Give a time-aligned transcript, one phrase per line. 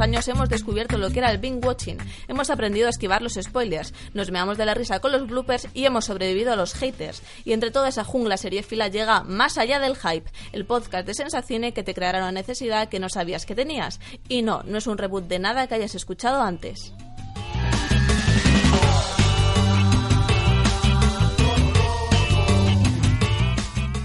[0.00, 3.94] años hemos descubierto lo que era el binge watching, hemos aprendido a esquivar los spoilers,
[4.14, 7.22] nos meamos de la risa con los bloopers y hemos sobrevivido a los haters.
[7.44, 11.72] Y entre toda esa jungla seriéfila llega Más allá del hype, el podcast de Sensacine
[11.72, 14.00] que te creará una necesidad que no sabías que tenías.
[14.28, 16.92] Y no, no es un reboot de nada que hayas escuchado antes.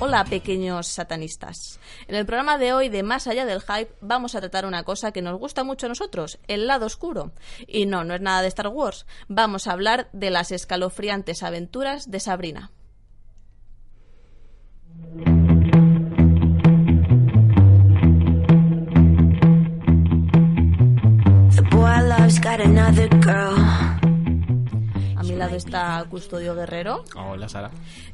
[0.04, 1.80] Hola pequeños satanistas.
[2.08, 5.12] En el programa de hoy de Más allá del hype vamos a tratar una cosa
[5.12, 7.34] que nos gusta mucho a nosotros, el lado oscuro.
[7.68, 9.06] Y no, no es nada de Star Wars.
[9.28, 12.72] Vamos a hablar de las escalofriantes aventuras de Sabrina.
[21.52, 23.61] The boy love's another girl.
[25.42, 27.72] Lado está Custodio Guerrero, Hola, Sara.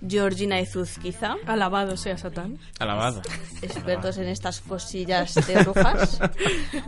[0.08, 2.58] Georgina Izuzquiza, Alabado sea Satán.
[2.80, 3.22] Alabado.
[3.62, 6.22] expertos en estas cosillas de brujas.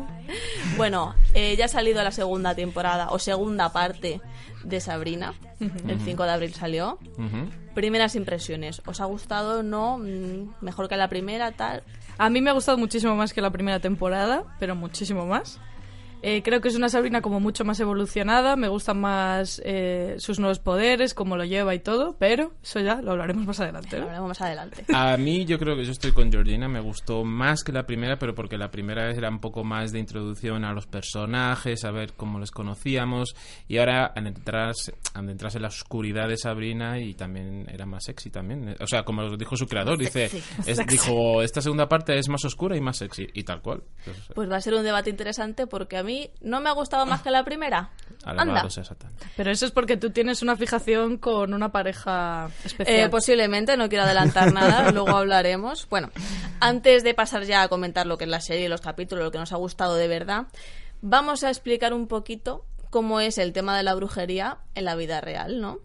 [0.77, 4.21] bueno, eh, ya ha salido la segunda temporada o segunda parte
[4.63, 5.33] de Sabrina.
[5.59, 6.99] El 5 de abril salió.
[7.75, 8.81] Primeras impresiones.
[8.85, 9.61] ¿Os ha gustado?
[9.61, 9.97] ¿No?
[9.97, 11.51] Mm, ¿Mejor que la primera?
[11.51, 11.83] ¿Tal?
[12.17, 15.59] A mí me ha gustado muchísimo más que la primera temporada, pero muchísimo más.
[16.21, 20.37] Eh, creo que es una Sabrina como mucho más evolucionada, me gustan más eh, sus
[20.39, 23.91] nuevos poderes, cómo lo lleva y todo, pero eso ya lo hablaremos más adelante.
[23.95, 24.03] Lo ¿no?
[24.05, 24.83] hablaremos más adelante.
[24.93, 28.19] A mí yo creo que yo estoy con Georgina, me gustó más que la primera,
[28.19, 32.13] pero porque la primera era un poco más de introducción a los personajes, a ver
[32.13, 33.35] cómo les conocíamos,
[33.67, 38.03] y ahora al entrarse, al entrarse en la oscuridad de Sabrina y también era más
[38.03, 38.75] sexy también.
[38.81, 40.71] O sea, como lo dijo su creador, dice, Sexy.
[40.71, 43.83] es- dijo, esta segunda parte es más oscura y más sexy, y tal cual.
[43.99, 46.08] Entonces, Pues va a ser un debate interesante porque a mí
[46.41, 47.89] no me ha gustado más que la primera.
[48.23, 49.11] alabado Anda.
[49.35, 52.99] Pero eso es porque tú tienes una fijación con una pareja especial.
[52.99, 55.87] Eh, posiblemente, no quiero adelantar nada, luego hablaremos.
[55.89, 56.09] Bueno,
[56.59, 59.39] antes de pasar ya a comentar lo que es la serie, los capítulos, lo que
[59.39, 60.47] nos ha gustado de verdad,
[61.01, 65.21] vamos a explicar un poquito cómo es el tema de la brujería en la vida
[65.21, 65.79] real, ¿no?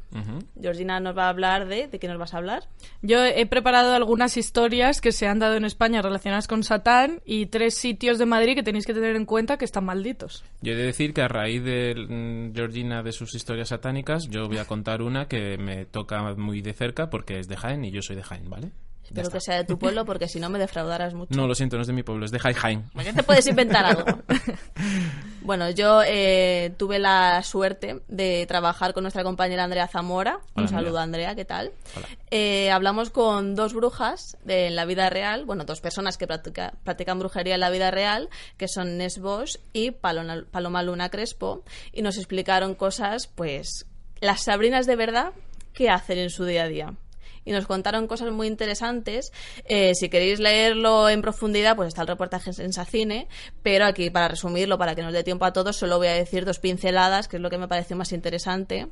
[0.60, 1.88] Georgina nos va a hablar de...
[1.88, 2.68] ¿De qué nos vas a hablar?
[3.02, 7.46] Yo he preparado algunas historias que se han dado en España relacionadas con Satán y
[7.46, 10.44] tres sitios de Madrid que tenéis que tener en cuenta que están malditos.
[10.62, 14.46] Yo he de decir que a raíz de mm, Georgina de sus historias satánicas, yo
[14.46, 17.90] voy a contar una que me toca muy de cerca porque es de Jaén y
[17.90, 18.70] yo soy de Jaén, ¿vale?
[19.04, 21.34] Ya Espero que sea de tu pueblo porque si no me defraudarás mucho.
[21.34, 22.38] No, lo siento, no es de mi pueblo, es de.
[22.38, 24.04] ¿Por qué te puedes inventar algo?
[25.42, 30.38] bueno, yo eh, tuve la suerte de trabajar con nuestra compañera Andrea Zamora.
[30.56, 31.04] Un saludo, Andrea.
[31.30, 31.72] Andrea, ¿qué tal?
[31.96, 32.08] Hola.
[32.30, 36.72] Eh, hablamos con dos brujas de, en la vida real, bueno, dos personas que practica-
[36.82, 41.62] practican brujería en la vida real, que son Nes Bosch y Paloma, Paloma Luna Crespo,
[41.92, 43.86] y nos explicaron cosas, pues,
[44.20, 45.32] las sabrinas de verdad,
[45.72, 46.94] ¿qué hacen en su día a día?
[47.44, 49.32] Y nos contaron cosas muy interesantes.
[49.64, 53.28] Eh, si queréis leerlo en profundidad, pues está el reportaje en Sensacine,
[53.62, 56.44] pero aquí para resumirlo, para que nos dé tiempo a todos, solo voy a decir
[56.44, 58.88] dos pinceladas, que es lo que me pareció más interesante.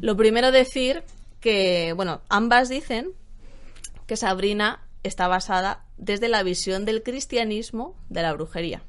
[0.00, 1.02] Lo primero decir
[1.40, 3.12] que, bueno, ambas dicen
[4.06, 8.82] que Sabrina está basada desde la visión del cristianismo de la brujería.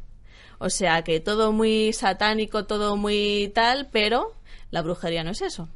[0.60, 4.36] O sea que todo muy satánico, todo muy tal, pero
[4.70, 5.70] la brujería no es eso.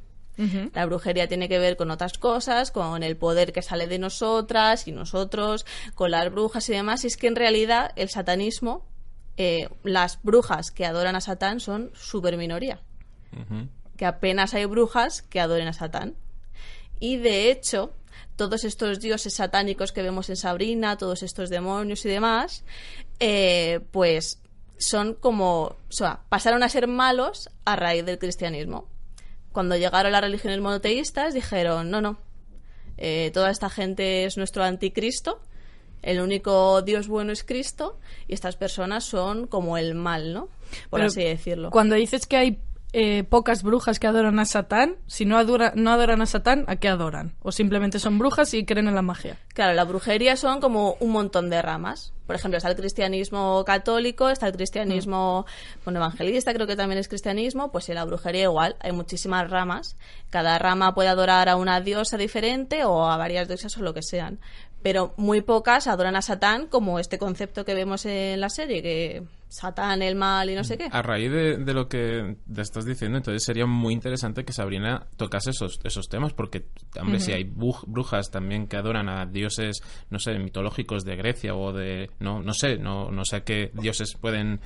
[0.73, 4.87] La brujería tiene que ver con otras cosas, con el poder que sale de nosotras
[4.87, 7.03] y nosotros, con las brujas y demás.
[7.03, 8.85] Y es que en realidad el satanismo,
[9.37, 12.81] eh, las brujas que adoran a Satán son super minoría.
[13.97, 16.15] Que apenas hay brujas que adoren a Satán.
[16.99, 17.93] Y de hecho,
[18.35, 22.63] todos estos dioses satánicos que vemos en Sabrina, todos estos demonios y demás,
[23.19, 24.41] eh, pues
[24.77, 28.87] son como, o sea, pasaron a ser malos a raíz del cristianismo.
[29.55, 32.17] Cuando llegaron las religiones monoteístas dijeron, no, no,
[32.97, 35.39] eh, toda esta gente es nuestro anticristo,
[36.01, 37.97] el único Dios bueno es Cristo
[38.27, 40.49] y estas personas son como el mal, ¿no?
[40.89, 41.71] Por Pero así decirlo.
[41.71, 42.59] Cuando dices que hay
[42.97, 44.95] eh, pocas brujas que adoran a Satán.
[45.05, 47.35] Si no, adora- no adoran a Satán, ¿a qué adoran?
[47.41, 49.37] O simplemente son brujas y creen en la magia.
[49.53, 52.13] Claro, la brujería son como un montón de ramas.
[52.25, 55.45] Por ejemplo, está el cristianismo católico, está el cristianismo
[55.83, 59.97] bueno, evangelista, creo que también es cristianismo, pues en la brujería igual, hay muchísimas ramas.
[60.29, 64.01] Cada rama puede adorar a una diosa diferente o a varias diosas o lo que
[64.03, 64.39] sean.
[64.81, 69.23] Pero muy pocas adoran a Satán como este concepto que vemos en la serie, que
[69.55, 70.89] Satán, el mal y no sé qué.
[70.91, 75.07] A raíz de, de lo que te estás diciendo, entonces sería muy interesante que Sabrina
[75.15, 76.65] tocase esos, esos temas, porque,
[76.99, 81.71] hombre, si hay brujas también que adoran a dioses, no sé, mitológicos de Grecia o
[81.71, 82.09] de.
[82.19, 84.59] No, no sé, no, no sé a qué dioses pueden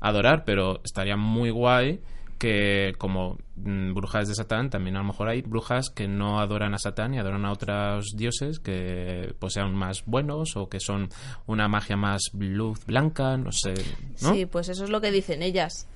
[0.00, 2.00] adorar, pero estaría muy guay
[2.40, 6.72] que como mm, brujas de Satán también a lo mejor hay brujas que no adoran
[6.72, 11.10] a Satán y adoran a otros dioses que pues sean más buenos o que son
[11.46, 13.74] una magia más luz blanca, no sé,
[14.22, 14.32] ¿no?
[14.32, 15.86] Sí, pues eso es lo que dicen ellas.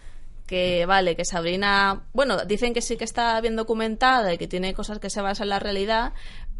[0.46, 4.75] Que vale, que Sabrina, bueno, dicen que sí que está bien documentada y que tiene
[4.75, 6.12] cosas que se basan en la realidad,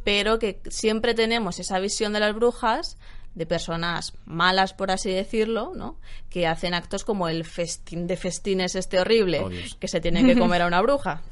[0.03, 2.97] pero que siempre tenemos esa visión de las brujas
[3.35, 5.99] de personas malas, por así decirlo, ¿no?
[6.31, 10.39] Que hacen actos como el festín de festines este horrible, Oh, que se tiene que
[10.39, 11.23] comer a una bruja.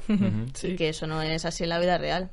[0.53, 0.69] Sí.
[0.69, 2.29] Y que eso no es así en la vida real.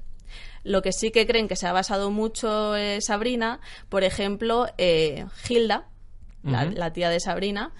[0.63, 5.25] Lo que sí que creen que se ha basado mucho eh, Sabrina, por ejemplo, eh,
[5.49, 5.87] Hilda,
[6.43, 7.73] la, tía de Sabrina,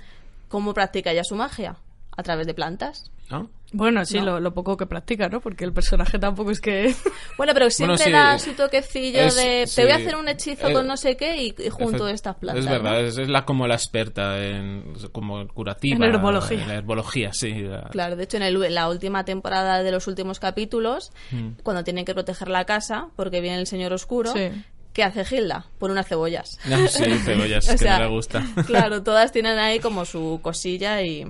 [0.49, 1.77] ¿cómo practica ella su magia?
[2.17, 3.11] A través de plantas.
[3.31, 3.51] ¿No?
[3.73, 4.25] Bueno, sí, No.
[4.27, 5.41] lo, lo poco que practica, ¿no?
[5.41, 6.95] Porque el personaje tampoco es que...
[7.37, 9.77] Bueno, pero siempre sí, da su toquecillo es- de sí.
[9.77, 12.13] te voy a hacer un hechizo Eh, con no sé qué y, y junto Efe-
[12.15, 12.65] estas plantas.
[12.65, 12.99] Es verdad, ¿no?
[12.99, 15.97] es, es la como la experta en como curativa.
[15.97, 16.63] En herbología.
[16.63, 17.53] En la herbología, sí.
[17.63, 21.51] la- Claro, de hecho en, el- en la última temporada de los últimos capítulos, Mm.
[21.63, 24.51] cuando tienen que proteger la casa porque viene el señor oscuro, Sí.
[24.93, 25.67] ¿qué hace Hilda?
[25.79, 26.59] Pone unas cebollas.
[26.71, 28.43] Ah, sí, cebollas, O que no le gusta.
[28.67, 31.25] Claro, todas tienen ahí como su cosilla y...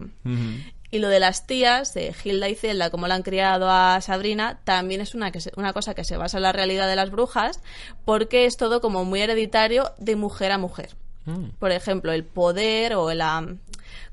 [0.93, 4.59] Y lo de las tías, de Hilda y Zelda, como la han criado a Sabrina,
[4.65, 7.11] también es una, que se- una cosa que se basa en la realidad de las
[7.11, 7.61] brujas,
[8.05, 10.97] porque es todo como muy hereditario de mujer a mujer.
[11.27, 11.51] Mm.
[11.59, 13.47] Por ejemplo, el poder o la,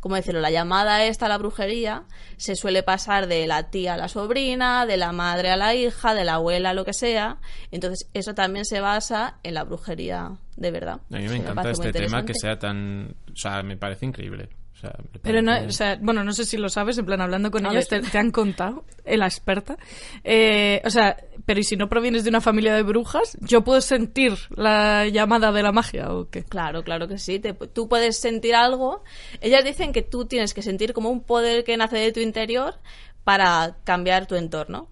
[0.02, 0.40] ¿cómo decirlo?
[0.42, 2.04] La llamada esta a la brujería
[2.36, 6.14] se suele pasar de la tía a la sobrina, de la madre a la hija,
[6.14, 7.38] de la abuela a lo que sea.
[7.72, 11.00] Entonces, eso también se basa en la brujería de verdad.
[11.12, 13.16] A mí me encanta este tema que sea tan...
[13.32, 14.50] O sea, me parece increíble.
[14.78, 17.20] O sea, me Pero no, o sea, bueno, no sé si lo sabes, en plan,
[17.20, 19.76] hablando con A ellos, te, han contado, la experta.
[20.24, 23.36] Eh, o sea, pero ¿y si no provienes de una familia de brujas?
[23.42, 26.44] ¿Yo puedo sentir la llamada de la magia o qué?
[26.44, 27.40] Claro, claro que sí.
[27.40, 29.04] Te- tú puedes sentir algo.
[29.42, 32.76] Ellas dicen que tú tienes que sentir como un poder que nace de tu interior
[33.24, 34.90] para cambiar tu entorno.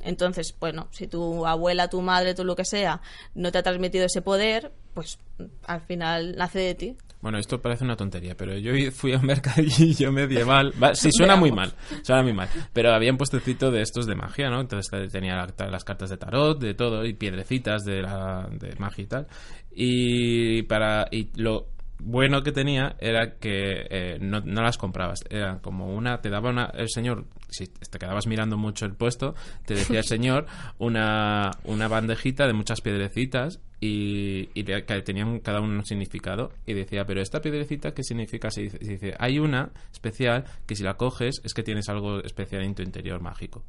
[0.00, 3.02] Entonces, bueno, si tu abuela, tu madre, tú lo que sea,
[3.34, 5.18] no te ha transmitido ese poder, pues
[5.64, 6.96] al final nace de ti.
[7.20, 10.72] Bueno, esto parece una tontería, pero yo fui a un mercadillo medieval.
[10.80, 11.72] Va, sí, suena muy mal,
[12.02, 12.48] suena muy mal.
[12.72, 14.60] Pero había un puestecito de estos de magia, ¿no?
[14.60, 18.74] Entonces eh, tenía la- las cartas de tarot, de todo, y piedrecitas de, la, de
[18.78, 19.26] magia y tal.
[19.74, 21.66] Y, para, y lo
[22.00, 25.24] bueno que tenía era que eh, no, no las comprabas.
[25.28, 29.34] Era como una, te daba una, el señor, si te quedabas mirando mucho el puesto,
[29.66, 30.46] te decía el señor
[30.78, 37.06] una, una bandejita de muchas piedrecitas y, que tenían cada uno un significado y decía,
[37.06, 38.50] pero esta piedrecita, ¿qué significa?
[38.50, 42.22] Se dice, se dice, hay una especial que si la coges es que tienes algo
[42.22, 43.64] especial en tu interior mágico.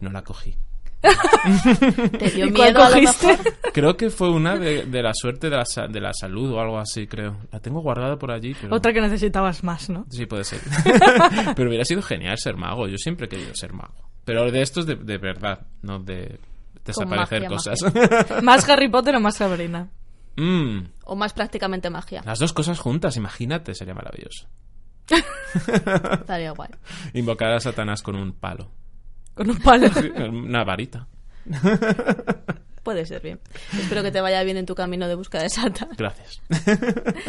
[0.00, 0.56] No la cogí.
[2.18, 3.36] Te dio ¿Y cuál miedo a lo mejor.
[3.72, 6.60] Creo que fue una de, de la suerte de la, sa- de la salud o
[6.60, 7.36] algo así, creo.
[7.52, 8.74] La tengo guardada por allí, pero...
[8.76, 10.06] Otra que necesitabas más, ¿no?
[10.10, 10.60] Sí, puede ser.
[11.56, 12.86] pero hubiera sido genial ser mago.
[12.88, 13.94] Yo siempre he querido ser mago.
[14.24, 16.38] Pero de estos de, de verdad, no de
[16.84, 18.42] desaparecer magia, cosas.
[18.42, 19.88] ¿Más Harry Potter o más Sabrina?
[20.36, 22.22] Mm, O más prácticamente magia.
[22.24, 24.46] las dos cosas juntas, imagínate, sería maravilloso.
[26.12, 26.70] Estaría guay.
[27.12, 28.70] Invocar a Satanás con un palo.
[29.34, 29.88] Con un palo.
[30.28, 31.06] Una varita.
[32.82, 33.40] Puede ser bien.
[33.72, 35.88] Espero que te vaya bien en tu camino de búsqueda de Santa.
[35.96, 36.40] Gracias.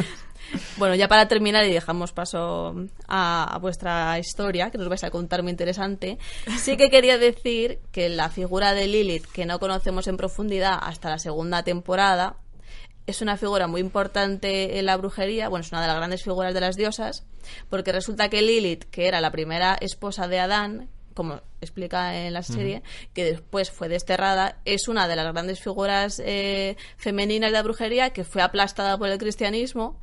[0.78, 2.76] Bueno, ya para terminar y dejamos paso
[3.08, 6.20] a, a vuestra historia, que nos vais a contar muy interesante,
[6.60, 11.10] sí que quería decir que la figura de Lilith, que no conocemos en profundidad hasta
[11.10, 12.38] la segunda temporada,
[13.08, 16.54] es una figura muy importante en la brujería, bueno, es una de las grandes figuras
[16.54, 17.26] de las diosas,
[17.70, 22.44] porque resulta que Lilith, que era la primera esposa de Adán, como explica en la
[22.44, 27.64] serie, que después fue desterrada, es una de las grandes figuras eh, femeninas de la
[27.64, 30.00] brujería que fue aplastada por el cristianismo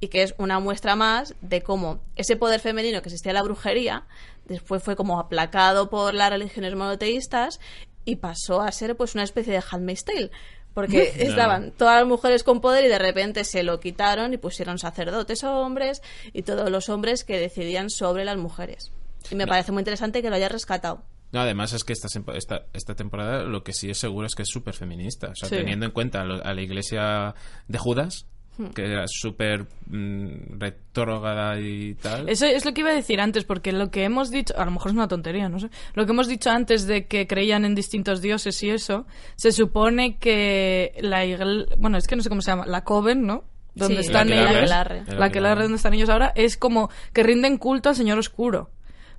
[0.00, 3.42] y que es una muestra más de cómo ese poder femenino que existía en la
[3.42, 4.06] brujería
[4.46, 7.60] después fue como aplacado por las religiones monoteístas
[8.04, 10.30] y pasó a ser pues una especie de Handmaid's Tale
[10.74, 14.78] porque estaban todas las mujeres con poder y de repente se lo quitaron y pusieron
[14.78, 16.02] sacerdotes hombres
[16.32, 18.92] y todos los hombres que decidían sobre las mujeres.
[19.30, 21.02] Y me parece muy interesante que lo haya rescatado.
[21.32, 24.42] No, además es que esta, esta, esta temporada lo que sí es seguro es que
[24.42, 25.30] es súper feminista.
[25.30, 25.56] O sea, Sí.
[25.56, 27.34] teniendo en cuenta a, lo- a la iglesia
[27.66, 28.26] de Judas,
[28.56, 28.66] Hmm.
[28.68, 32.28] que era súper mm, retrógrada y tal.
[32.28, 34.70] Eso es lo que iba a decir antes, porque lo que hemos dicho, a lo
[34.70, 35.70] mejor es una tontería, no sé.
[35.94, 40.18] Lo que hemos dicho antes de que creían en distintos dioses y eso, se supone
[40.18, 43.42] que la iglesia, bueno, es que no sé cómo se llama, la Coven, ¿no?
[43.74, 45.02] Donde Sí, están la ellos, Aquelarre.
[45.08, 48.18] El la que la donde están ellos ahora, es como que rinden culto al Señor
[48.20, 48.70] Oscuro.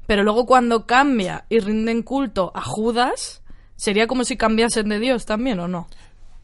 [0.07, 3.41] Pero luego cuando cambia y rinden culto a Judas,
[3.75, 5.87] sería como si cambiasen de Dios también, ¿o no?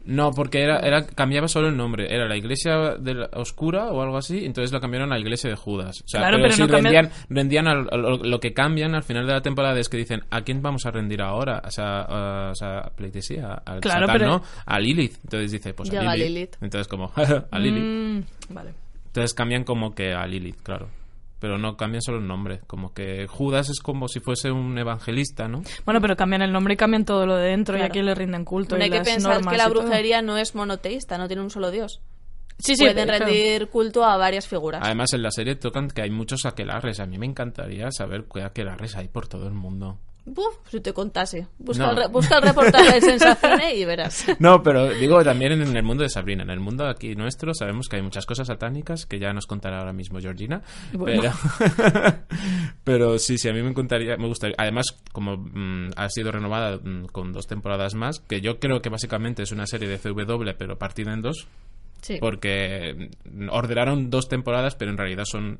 [0.04, 2.12] No, porque era, era cambiaba solo el nombre.
[2.12, 5.48] Era la iglesia de la oscura o algo así, entonces la cambiaron a la iglesia
[5.48, 6.02] de Judas.
[6.04, 7.88] O sea, Claro, pero, pero sí no cambian- rendían, al-
[8.24, 10.92] lo, que cambian al final de la temporada es que dicen, ¿a quién vamos a
[10.92, 11.62] rendir ahora?
[11.64, 14.44] O sea, a, o sea, al Claro, Satán, pero- ¿no?
[14.66, 15.20] A Lilith.
[15.24, 16.28] Entonces dice, pues a Lilith.
[16.28, 16.56] Lilith.
[16.62, 17.12] Entonces como,
[17.52, 17.84] a Lilith.
[17.84, 18.74] Mm, vale.
[19.06, 20.88] Entonces cambian como que a Lilith, claro.
[21.42, 22.62] Pero no cambian solo el nombre.
[22.68, 25.64] Como que Judas es como si fuese un evangelista, ¿no?
[25.84, 27.92] Bueno, pero cambian el nombre y cambian todo lo de dentro y Claro.
[27.92, 28.76] aquí le rinden culto.
[28.78, 31.42] No y hay que las pensar normas que la brujería no es monoteísta, no tiene
[31.42, 32.00] un solo dios.
[32.60, 33.26] Sí, sí, Pueden claro.
[33.26, 34.82] rendir culto a varias figuras.
[34.86, 37.00] Además, en la serie tocan que hay muchos aquelarres.
[37.00, 39.98] A mí me encantaría saber qué aquelarres hay por todo el mundo.
[40.24, 41.48] Buf, si te contase.
[41.58, 41.92] Busca, No.
[41.92, 44.26] el, re- busca el reportaje de sensaciones y verás.
[44.40, 46.44] No, pero digo también en el mundo de Sabrina.
[46.44, 49.80] En el mundo aquí nuestro sabemos que hay muchas cosas satánicas que ya nos contará
[49.80, 50.62] ahora mismo Georgina.
[50.94, 51.24] Bueno.
[51.24, 52.14] Pero,
[52.84, 54.56] pero sí, sí, a mí me gustaría, me gustaría.
[54.58, 58.90] Además, como mm, ha sido renovada mm, con dos temporadas más, que yo creo que
[58.90, 61.48] básicamente es una serie de CW, pero partida en dos,
[62.02, 62.18] Sí.
[62.20, 65.60] porque mm, ordenaron dos temporadas, pero en realidad son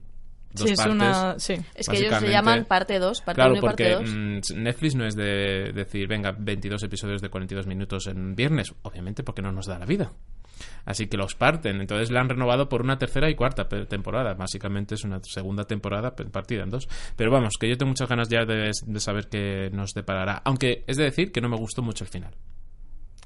[0.54, 0.94] dos Sí, es partes.
[0.96, 1.40] una...
[1.40, 1.56] Sí.
[1.76, 4.52] Es que ellos se llaman parte 2, parte Claro, 1 y parte porque 2.
[4.54, 9.24] mm, Netflix no es de decir, venga, 22 episodios de 42 minutos en viernes, obviamente
[9.24, 10.12] porque no nos da la vida.
[10.86, 14.34] Así que los parten, entonces la han renovado por una tercera y cuarta temporada.
[14.36, 16.88] Básicamente es una segunda temporada partida en dos.
[17.16, 20.42] Pero vamos, que yo tengo muchas ganas ya de, de saber qué nos deparará.
[20.46, 22.36] Aunque es de decir que no me gustó mucho el final.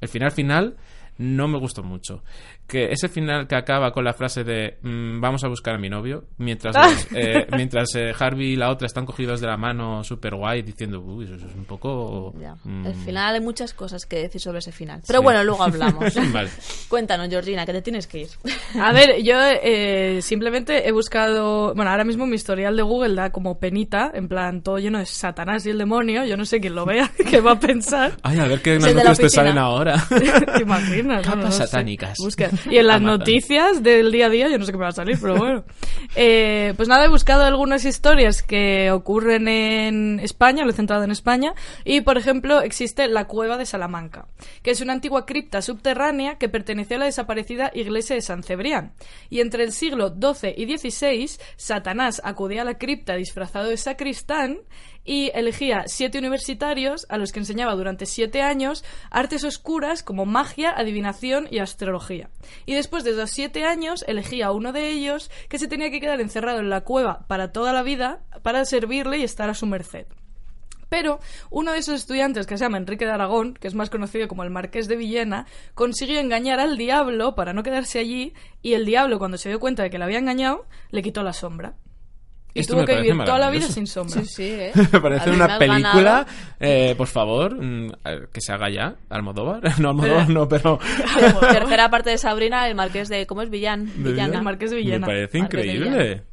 [0.01, 0.75] El final final
[1.17, 2.23] no me gustó mucho.
[2.67, 5.87] Que ese final que acaba con la frase de mm, vamos a buscar a mi
[5.89, 10.03] novio, mientras, los- eh, mientras eh, Harvey y la otra están cogidos de la mano
[10.03, 12.33] super guay diciendo, uy, eso es un poco...
[12.39, 12.55] Ya.
[12.63, 15.01] mm, Al final hay muchas cosas que decir sobre ese final.
[15.05, 15.23] Pero Sí.
[15.23, 16.13] bueno, luego hablamos.
[16.33, 16.49] Vale.
[16.89, 18.29] Cuéntanos, Georgina, que te tienes que ir.
[18.81, 21.73] A ver, yo eh, simplemente he buscado...
[21.75, 25.05] Bueno, ahora mismo mi historial de Google da como penita, en plan, todo lleno de
[25.05, 26.25] Satanás y el demonio.
[26.25, 28.17] Yo no sé quién lo vea, qué va a pensar.
[28.23, 30.03] Ay, a ver qué el noticias te salen ahora.
[30.09, 31.04] ¿Te imaginas?
[31.21, 32.17] Capas no satánicas.
[32.17, 32.49] Busca.
[32.69, 34.93] Y en las noticias del día a día, yo no sé qué me va a
[34.93, 35.63] salir, pero bueno.
[36.15, 41.11] Eh, pues nada, he buscado algunas historias que ocurren en España, lo he centrado en
[41.11, 44.27] España, y por ejemplo existe la cueva de Salamanca,
[44.61, 48.93] que es una antigua cripta subterránea que perteneció a la desaparecida iglesia de San Cebrián.
[49.29, 54.59] Y entre el siglo XII y XVI, Satanás acudía a la cripta disfrazado de sacristán
[55.05, 60.71] y elegía siete universitarios a los que enseñaba durante siete años artes oscuras como magia,
[60.75, 62.29] adivinación y astrología.
[62.65, 66.01] Y después de esos siete años elegía a uno de ellos que se tenía que
[66.01, 69.67] quedar encerrado en la cueva para toda la vida para servirle y estar a su
[69.67, 70.07] merced.
[70.89, 71.19] Pero
[71.49, 74.43] uno de esos estudiantes, que se llama Enrique de Aragón, que es más conocido como
[74.43, 79.19] el Marqués de Villena, consiguió engañar al diablo para no quedarse allí, y el diablo,
[79.19, 81.75] cuando se dio cuenta de que le había engañado, le quitó la sombra.
[82.55, 84.21] Y Esto tuvo me que parece vivir toda la vida sin sombra.
[84.21, 84.71] Sí, sí, ¿eh?
[84.93, 86.25] Me parece me una película,
[86.57, 87.91] eh, por favor, mm,
[88.31, 89.61] que se haga ya, Almodóvar.
[89.79, 90.79] No, Almodóvar no, pero...
[91.51, 93.27] Tercera parte de Sabrina, el marqués de...
[93.27, 93.49] ¿Cómo es?
[93.49, 93.91] Villán.
[94.01, 94.37] ¿De Villana.
[94.37, 95.05] El Marqués de Me Villena.
[95.05, 96.23] parece increíble.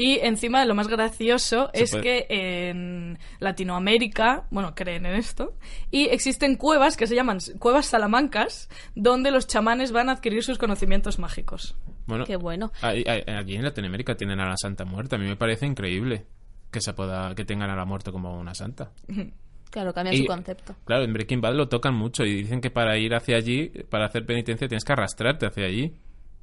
[0.00, 5.54] Y encima lo más gracioso Se es puede- que en Latinoamérica, bueno, creen en esto,
[5.90, 10.58] y existen cuevas que se llaman cuevas salamancas, donde los chamanes van a adquirir sus
[10.58, 11.76] conocimientos mágicos.
[12.06, 12.70] Bueno, Qué bueno.
[12.80, 15.16] ahí- Allí en Latinoamérica tienen a la Santa Muerte.
[15.16, 16.26] A mí me parece increíble
[16.70, 18.92] que se pueda que tengan a la muerte como una santa.
[19.70, 20.74] Claro, cambia Y- su concepto.
[20.86, 24.06] Claro, en Breaking Bad lo tocan mucho y dicen que para ir hacia allí, para
[24.06, 25.92] hacer penitencia, tienes que arrastrarte hacia allí.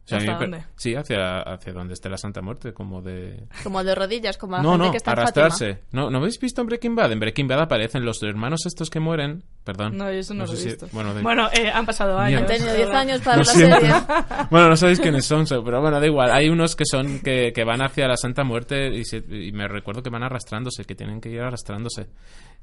[0.06, 0.64] O sea, a mí ¿Hasta dónde?
[0.76, 3.48] Sí, hacia, hacia donde esté la Santa Muerte, como de...
[3.64, 5.74] Como de rodillas, como la No, gente no, que está en arrastrarse.
[5.74, 5.90] Fátima.
[6.04, 7.12] ¿No, ¿No habéis visto en Breaking Bad?
[7.12, 9.44] En Breaking Bad aparecen los hermanos estos que mueren.
[9.64, 9.98] Perdón.
[9.98, 10.88] No, yo eso no, lo sé he si- visto.
[10.92, 12.42] Bueno, de- Bueno, eh, han pasado años.
[12.42, 13.80] Han tenido 10 años para Lo ver la siento.
[13.80, 13.96] serie.
[14.52, 16.30] bueno, no sabéis quiénes son, pero bueno, da igual.
[16.32, 19.68] Hay unos que son que, que van hacia la Santa Muerte y, se- y me
[19.68, 22.06] recuerdo que van arrastrándose, que tienen que ir arrastrándose.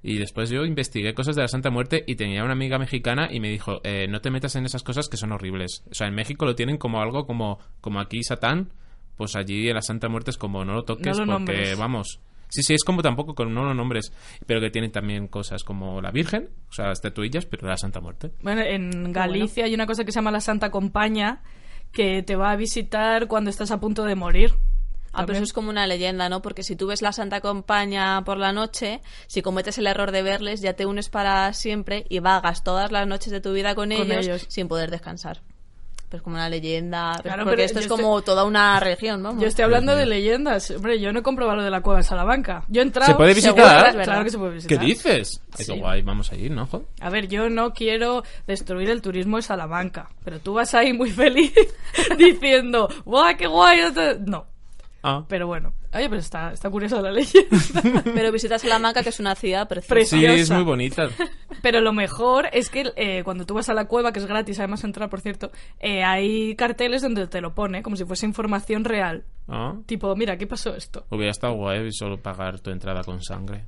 [0.03, 3.39] Y después yo investigué cosas de la Santa Muerte y tenía una amiga mexicana y
[3.39, 5.85] me dijo, eh, no te metas en esas cosas que son horribles.
[5.91, 8.73] O sea, en México lo tienen como algo como, como aquí Satán,
[9.17, 11.79] pues allí en la Santa Muerte es como no lo toques No lo porque, nombres.
[11.79, 12.21] vamos...
[12.49, 14.13] Sí, sí, es como tampoco con no lo nombres,
[14.45, 18.31] pero que tienen también cosas como la Virgen, o sea, estatuillas, pero la Santa Muerte.
[18.43, 21.43] Bueno, en Galicia hay una cosa que se llama la Santa Compaña
[21.93, 24.53] que te va a visitar cuando estás a punto de morir.
[25.13, 26.41] Ah, pero eso es como una leyenda, ¿no?
[26.43, 30.23] Porque si tú ves la Santa Compañía por la noche, si cometes el error de
[30.23, 33.91] verles, ya te unes para siempre y vagas todas las noches de tu vida con,
[33.91, 34.47] Con ellos, ellos.
[34.49, 35.41] sin poder descansar.
[36.09, 37.19] Pero es como una leyenda.
[37.23, 39.41] Claro, porque pero esto es como toda una religión, ¿no?
[39.41, 40.71] Yo estoy hablando de leyendas.
[40.71, 42.65] Hombre, yo no he comprobado lo de la cueva de Salamanca.
[42.69, 43.13] Yo he entrado...
[43.13, 43.85] ¿Se puede Seguro visitar?
[43.85, 44.05] verdad.
[44.05, 44.85] Claro que se puede ¿Qué visitar.
[44.85, 45.41] dices?
[45.59, 45.73] Ay, Sí.
[45.73, 46.67] qué guay, vamos a ir, ¿no?
[46.67, 46.85] jo?
[47.01, 51.11] A ver, yo no quiero destruir el turismo de Salamanca, pero tú vas ahí muy
[51.11, 51.55] feliz
[52.19, 53.81] diciendo, ¡guau, qué guay!
[54.27, 54.45] No,
[55.03, 55.25] Ah.
[55.29, 55.73] pero bueno.
[55.93, 57.51] Oye, pero está, está curiosa la leyenda.
[58.15, 59.95] Pero visitas Salamanca, que es una ciudad preciosa.
[59.95, 60.35] Preciosa.
[60.35, 61.09] Sí, es muy bonita.
[61.63, 64.59] Pero lo mejor es que eh, cuando tú vas a la cueva, que es gratis,
[64.59, 68.85] además entrar, por cierto, eh, hay carteles donde te lo pone, como si fuese información
[68.85, 69.25] real.
[69.49, 69.75] Ah.
[69.87, 71.05] Tipo, mira, aquí pasó esto.
[71.11, 73.67] Hubiera estado guay solo pagar tu entrada con sangre.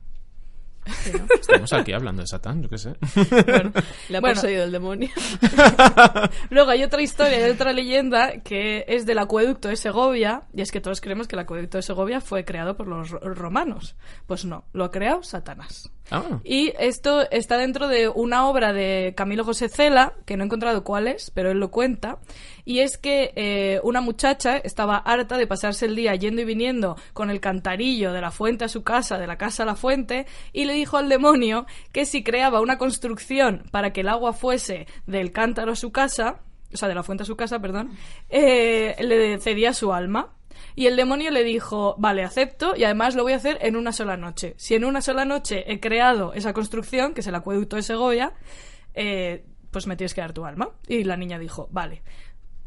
[1.40, 2.94] Estamos aquí hablando de Satán, yo qué sé.
[4.08, 4.34] Le ha Bueno.
[4.34, 5.08] poseído el demonio.
[6.50, 10.70] Luego hay otra historia, hay otra leyenda que es del acueducto de Segovia, y es
[10.72, 13.96] que todos creemos que el acueducto de Segovia fue creado por los ro- romanos.
[14.26, 15.90] Pues no, lo ha creado Satanás.
[16.10, 20.46] Ah, Y esto está dentro de una obra de Camilo José Cela, que no he
[20.46, 22.18] encontrado cuál es, pero él lo cuenta.
[22.64, 26.97] Y es que eh, una muchacha estaba harta de pasarse el día yendo y viniendo
[27.12, 30.26] con el cantarillo de la fuente a su casa, de la casa a la fuente,
[30.52, 34.87] y le dijo al demonio que si creaba una construcción para que el agua fuese
[35.06, 36.40] del cántaro a su casa,
[36.73, 37.90] o sea, de la fuente a su casa, perdón,
[38.28, 40.35] eh, le cedía su alma.
[40.76, 43.92] Y el demonio le dijo, vale, acepto y además lo voy a hacer en una
[43.92, 44.54] sola noche.
[44.56, 48.33] Si en una sola noche he creado esa construcción, que es el acueducto de Segovia,
[48.94, 50.71] eh, pues me tienes que dar tu alma.
[50.88, 52.02] Y la niña dijo, vale.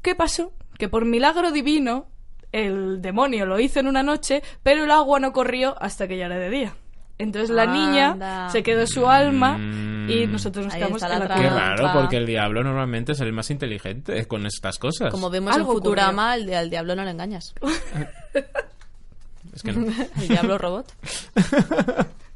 [0.01, 0.54] ¿Qué pasó?
[0.77, 2.08] Que por milagro divino
[2.51, 6.25] el demonio lo hizo en una noche, pero el agua no corrió hasta que ya
[6.27, 6.74] era de día.
[7.20, 8.50] Entonces la niña Anda.
[8.51, 10.10] se quedó su alma Mm.
[10.10, 13.20] y nosotros nos Ahí quedamos en la la qué raro, porque el diablo normalmente es
[13.22, 15.12] el más inteligente con estas cosas.
[15.12, 17.54] Como vemos en Futurama, al, al diablo no le engañas.
[19.56, 19.88] Es que no.
[20.22, 20.94] El diablo robot.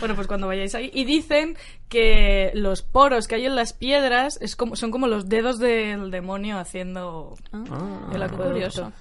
[0.00, 0.90] Bueno, pues cuando vayáis ahí.
[0.94, 1.56] Y dicen
[1.88, 6.10] que los poros que hay en las piedras es como, son como los dedos del
[6.10, 8.92] demonio haciendo Ah, el curioso.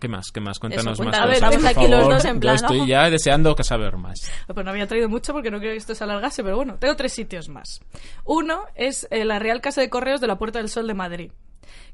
[0.00, 0.30] ¿Qué más?
[0.32, 0.58] ¿Qué más?
[0.58, 2.86] Cuéntanos Eso, más A ver, estamos aquí los dos en plan, Yo estoy ¿no?
[2.86, 4.18] ya deseando que saber más.
[4.46, 6.96] Pues no había traído mucho porque no quería que esto se alargase, pero bueno, tengo
[6.96, 7.80] tres sitios más.
[8.24, 11.32] Uno es eh, la Real Casa de Correos de la Puerta del Sol de Madrid,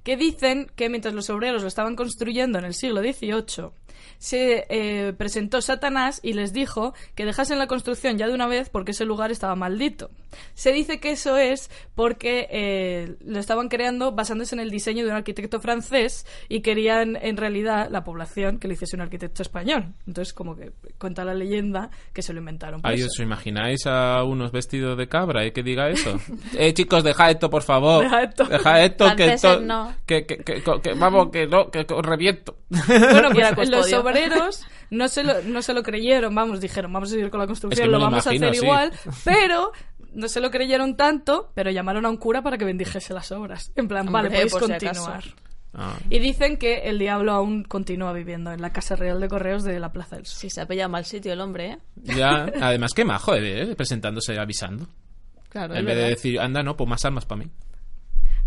[0.04, 3.70] que dicen que mientras los obreros lo estaban construyendo en el siglo XVIII,
[4.18, 8.68] se eh, presentó Satanás y les dijo que dejasen la construcción ya de una vez
[8.70, 10.10] porque ese lugar estaba maldito.
[10.54, 15.10] Se dice que eso es porque eh, lo estaban creando basándose en el diseño de
[15.10, 19.92] un arquitecto francés y querían en realidad la población que lo hiciese un arquitecto español.
[20.06, 22.82] Entonces como que cuenta la leyenda que se lo inventaron.
[22.82, 23.06] por Ay, eso.
[23.06, 26.18] ¿os imagináis a unos vestidos de cabra y que diga eso?
[26.58, 28.02] eh, chicos, deja esto, por favor.
[28.04, 28.44] Deja esto.
[28.44, 29.94] Deja esto, que, esto- no.
[30.06, 32.56] que, que, que- que- vamos, que no, que, que os reviento.
[32.86, 37.12] Bueno, pues los obreros no se, lo, no se lo creyeron, vamos, dijeron, vamos a
[37.12, 38.64] seguir con la construcción, Es que me lo lo vamos imagino, a hacer sí.
[38.64, 38.92] igual,
[39.24, 39.72] pero
[40.12, 43.72] no se lo creyeron tanto, pero llamaron a un cura para que bendijese las obras.
[43.76, 45.24] En plan, vale, podéis por continuar.
[45.76, 45.98] Ah.
[46.08, 49.80] Y dicen que el diablo aún continúa viviendo en la Casa Real de Correos de
[49.80, 50.38] la Plaza del Sol.
[50.38, 51.78] Si se ha pillado mal sitio el hombre, ¿eh?
[51.96, 54.86] Ya, además, qué majo, eh, presentándose avisando.
[55.48, 57.50] Claro, en vez de decir, anda, no, pues más armas para mí.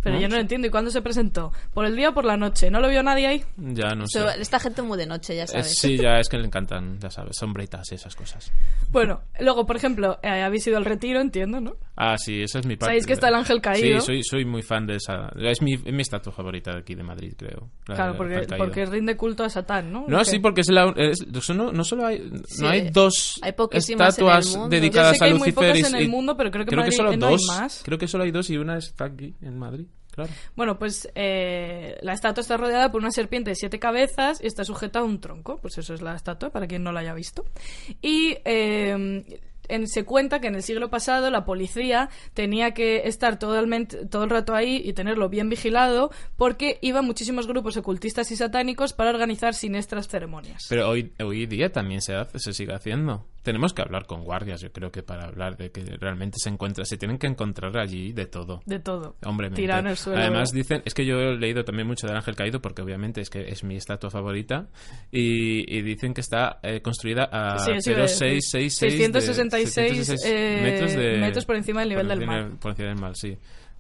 [0.04, 0.68] Pero No, yo no lo entiendo.
[0.68, 1.52] ¿Y cuándo se presentó?
[1.74, 2.70] ¿Por el día o por la noche?
[2.72, 3.44] ¿No lo vio nadie ahí?
[3.58, 4.20] Ya no sé.
[4.20, 5.76] So- Esta gente muy de noche, ya Eh, sabes.
[5.80, 8.52] sí, ya es que le encantan, ya sabes, sombritas y esas cosas.
[8.92, 11.76] Bueno, luego, por ejemplo, eh, habéis ido al retiro, entiendo, ¿no?
[11.96, 12.92] Ah, sí, esa es mi parte.
[12.92, 14.00] ¿Sabéis que está el ángel caído?
[14.00, 15.30] Sí, soy, soy muy fan de esa.
[15.36, 17.70] Es mi, es mi estatua favorita de aquí de Madrid, creo.
[17.88, 20.06] la claro, porque, porque rinde culto a Satán, ¿no?
[20.08, 20.94] No, ¿O sí, porque es la.
[20.96, 22.20] es- eso no, no solo hay.
[22.46, 25.54] Sí, no hay dos hay estatuas dedicadas Yo sé que a hay muy Lucifer.
[25.74, 27.34] pocas y- en el mundo, pero creo que creo en que Madrid solo no hay
[27.34, 27.46] dos.
[27.48, 27.82] más.
[27.84, 29.88] Creo que solo hay dos y una está aquí, en Madrid.
[30.18, 30.32] Claro.
[30.56, 34.66] Bueno, pues eh, la estatua está rodeada por una serpiente de siete cabezas y está
[34.66, 35.60] sujeta a un tronco.
[35.62, 37.46] Pues eso es la estatua, para quien no la haya visto.
[38.02, 39.24] Y eh,
[39.70, 44.24] en- se cuenta que en el siglo pasado la policía tenía que estar totalmente, todo
[44.24, 49.10] el rato ahí y tenerlo bien vigilado porque iban muchísimos grupos ocultistas y satánicos para
[49.12, 50.66] organizar siniestras ceremonias.
[50.70, 53.26] Pero hoy, hoy día también se hace, se sigue haciendo.
[53.48, 56.84] Tenemos que hablar con guardias, yo creo que para hablar de que realmente se encuentra,
[56.84, 58.60] se tienen que encontrar allí de todo.
[58.66, 59.16] de todo.
[59.24, 60.20] Hombre, Tirado en el suelo.
[60.20, 63.30] Además dicen, es que yo he leído también mucho del Ángel Caído porque obviamente es
[63.30, 64.68] que es mi estatua favorita
[65.12, 68.42] y, y dicen que está eh, construida a Sí, eso iba a decir.
[68.42, 72.50] 0,666 de- 666 eh, metros, de, metros por encima del nivel por del mar.
[72.60, 73.38] Por encima del mar, sí.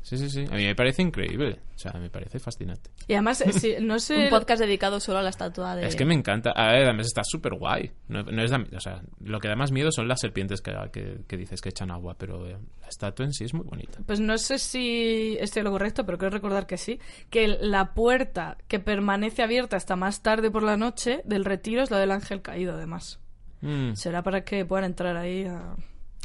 [0.08, 0.46] Sí, sí, sí.
[0.50, 1.60] A mí me parece increíble.
[1.76, 2.91] O sea, me parece fascinante.
[3.10, 4.24] Y además, eh, sí, no sé...
[4.26, 5.86] Un podcast dedicado solo a la estatua de...
[5.86, 6.52] Es que me encanta.
[6.52, 7.91] A ver, además está súper guay.
[8.08, 10.72] No, no es da- o sea, lo que da más miedo son las serpientes que,
[10.93, 14.00] que, que dices que echan agua, pero eh, la estatua en sí es muy bonita.
[14.06, 17.02] Pues no sé si estoy lo correcto, pero creo recordar que sí.
[17.30, 21.91] Que la puerta que permanece abierta hasta más tarde por la noche del retiro es
[21.91, 23.20] la del ángel caído, además.
[23.60, 23.91] Mm.
[23.96, 25.76] Será para que puedan entrar ahí a...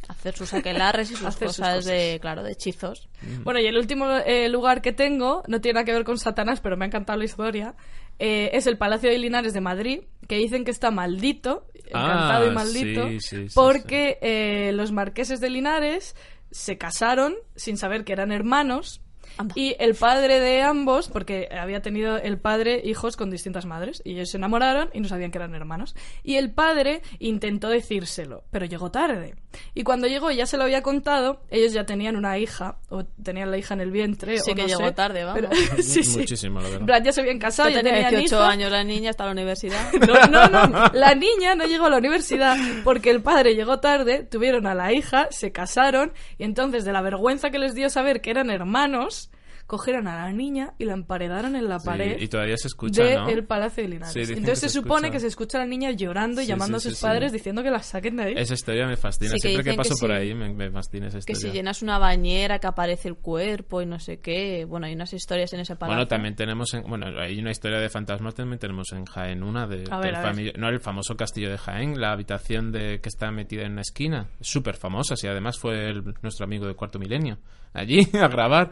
[0.09, 3.09] Hacer sus aquelarres y sus Hacer sus cosas de, claro, de hechizos.
[3.45, 6.61] Bueno, y el último eh, lugar que tengo no tiene nada que ver con Satanás,
[6.61, 7.75] pero me ha encantado la historia.
[8.19, 12.49] eh, es el Palacio de Linares de Madrid, que dicen que está maldito, encantado Ah,
[12.49, 16.17] y maldito, sí, sí, sí, porque eh, los marqueses de Linares
[16.51, 19.02] se casaron sin saber que eran hermanos.
[19.39, 19.55] Anda.
[19.57, 24.13] Y el padre de ambos, porque había tenido el padre hijos con distintas madres, y
[24.13, 25.95] ellos se enamoraron y no sabían que eran hermanos.
[26.23, 29.35] Y el padre intentó decírselo, pero llegó tarde.
[29.75, 33.05] Y cuando llegó y ya se lo había contado, ellos ya tenían una hija, o
[33.05, 34.39] tenían la hija en el vientre.
[34.39, 35.43] Sí o que no llegó sé, tarde, vamos.
[35.51, 35.51] pero-
[35.83, 36.19] sí, sí.
[36.19, 36.87] Muchísimo, la verdad.
[36.87, 38.49] plan, ya se habían casado, ya tenía tenían 18 hijos.
[38.49, 39.91] años la niña, hasta la universidad.
[40.33, 44.25] No, no, no, la niña no llegó a la universidad porque el padre llegó tarde,
[44.25, 48.21] tuvieron a la hija, se casaron y entonces de la vergüenza que les dio saber
[48.21, 49.31] que eran hermanos,
[49.67, 53.03] cogieron a la niña y la emparedaron en la Sí, pared y todavía se escucha,
[53.05, 53.47] del ¿no?
[53.47, 54.13] Palacio de Linares.
[54.13, 56.49] Sí, entonces que se, se supone que se escucha a la niña llorando y Sí,
[56.51, 57.39] llamando sí, a sus sí, padres sí.
[57.39, 58.35] diciendo que la saquen de ahí.
[58.37, 59.31] Esa historia me fascina.
[59.31, 60.17] Sí, que Siempre que que paso por sí.
[60.17, 61.53] ahí me, me fascina esa Que historia.
[61.53, 64.65] si llenas una bañera que aparece el cuerpo y no sé qué.
[64.67, 65.97] Bueno, hay unas historias en ese palacio.
[65.97, 69.67] Bueno, también tenemos, en- bueno, hay una historia de fantasmas, también tenemos en Jaén una
[69.67, 70.59] de, A ver, del a ver.
[70.59, 74.29] no el famoso castillo de Jaén, la habitación de que está metida en una esquina,
[74.41, 77.39] súper famosa, y además fue el- nuestro amigo de cuarto milenio
[77.73, 78.71] allí a grabar.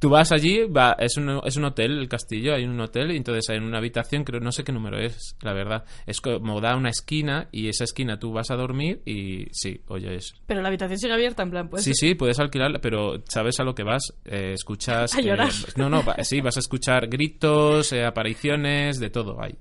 [0.00, 3.16] Tú vas allí, va, es un, es un hotel, el castillo, hay un hotel, y
[3.18, 5.84] entonces hay una habitación, creo, no sé qué número es, la verdad.
[6.06, 10.32] Es como da una esquina, y esa esquina tú vas a dormir, y sí, oyes.
[10.46, 11.84] Pero la habitación sigue abierta, en plan, pues...
[11.84, 14.14] Sí, sí, puedes alquilarla, pero sabes a lo que vas.
[14.24, 15.14] Eh, escuchas.
[15.18, 15.50] A llorar.
[15.50, 19.54] eh, no, no, va- sí, vas a escuchar gritos, eh, apariciones, de todo hay.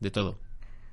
[0.00, 0.40] De todo.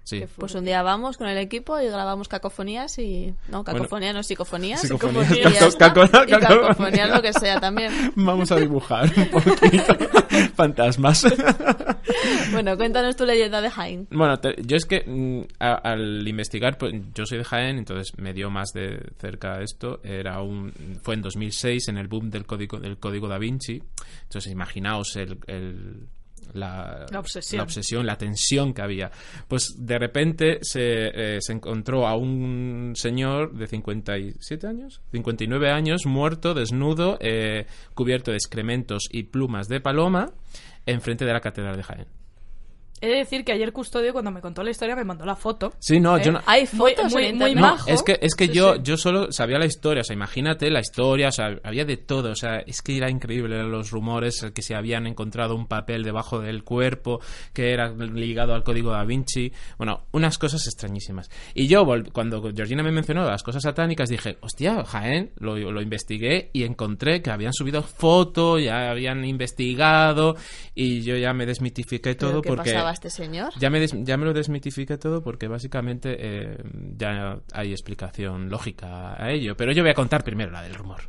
[0.03, 0.25] Sí.
[0.37, 3.33] Pues un día vamos con el equipo y grabamos cacofonías y...
[3.49, 4.81] No, cacofonías, no, psicofonías.
[4.81, 5.29] Psicofonías.
[5.29, 5.93] Ya Caco- está.
[5.93, 7.91] caco- Y caco- cacofonías, lo que sea también.
[8.15, 9.95] Vamos a dibujar un poquito.
[10.55, 11.25] Fantasmas.
[12.51, 14.07] Bueno, cuéntanos tu leyenda de Jaén.
[14.11, 18.11] Bueno, te- yo es que mm, a- al investigar, pues yo soy de Jaén, entonces
[18.17, 20.01] me dio más de cerca esto.
[20.03, 23.81] Era un, fue en 2006, en el boom del código, del código da Vinci.
[24.23, 26.07] Entonces, imaginaos el, el-
[26.53, 27.57] la, La obsesión.
[27.57, 29.11] la obsesión, la tensión que había.
[29.47, 30.81] Pues de repente se,
[31.37, 38.31] eh, se encontró a un señor de 57 años, 59 años, muerto, desnudo, eh, cubierto
[38.31, 40.31] de excrementos y plumas de paloma,
[40.85, 42.20] enfrente de la catedral de Jaén.
[43.01, 45.73] He de decir que ayer Custodio, cuando me contó la historia, me mandó la foto.
[45.79, 46.21] Sí, no, ¿Eh?
[46.23, 47.55] yo no, Hay fotos muy- muy internet.
[47.55, 47.89] No, majo.
[47.89, 48.81] es que, es que Sí, yo, sí.
[48.83, 52.31] yo solo sabía la historia, o sea, imagínate la historia, o sea, había de todo,
[52.31, 56.03] o sea, es que era increíble los rumores, eh, que se habían encontrado un papel
[56.03, 57.19] debajo del cuerpo,
[57.53, 61.29] que era ligado al código da Vinci, bueno, unas cosas extrañísimas.
[61.55, 65.81] Y yo, vol- cuando Georgina me mencionó las cosas satánicas, dije, hostia, Jaén, lo, lo
[65.81, 70.35] investigué y encontré que habían subido fotos, ya habían investigado,
[70.75, 72.71] y yo ya me desmitifiqué ¿Pero todo ¿Qué porque...
[72.71, 73.53] pasaba este señor?
[73.59, 76.57] Ya me, des- ya me lo desmitifiqué todo porque básicamente eh,
[76.97, 79.55] ya hay explicación lógica a ello.
[79.57, 81.01] Pero yo voy a contar primero la del rumor.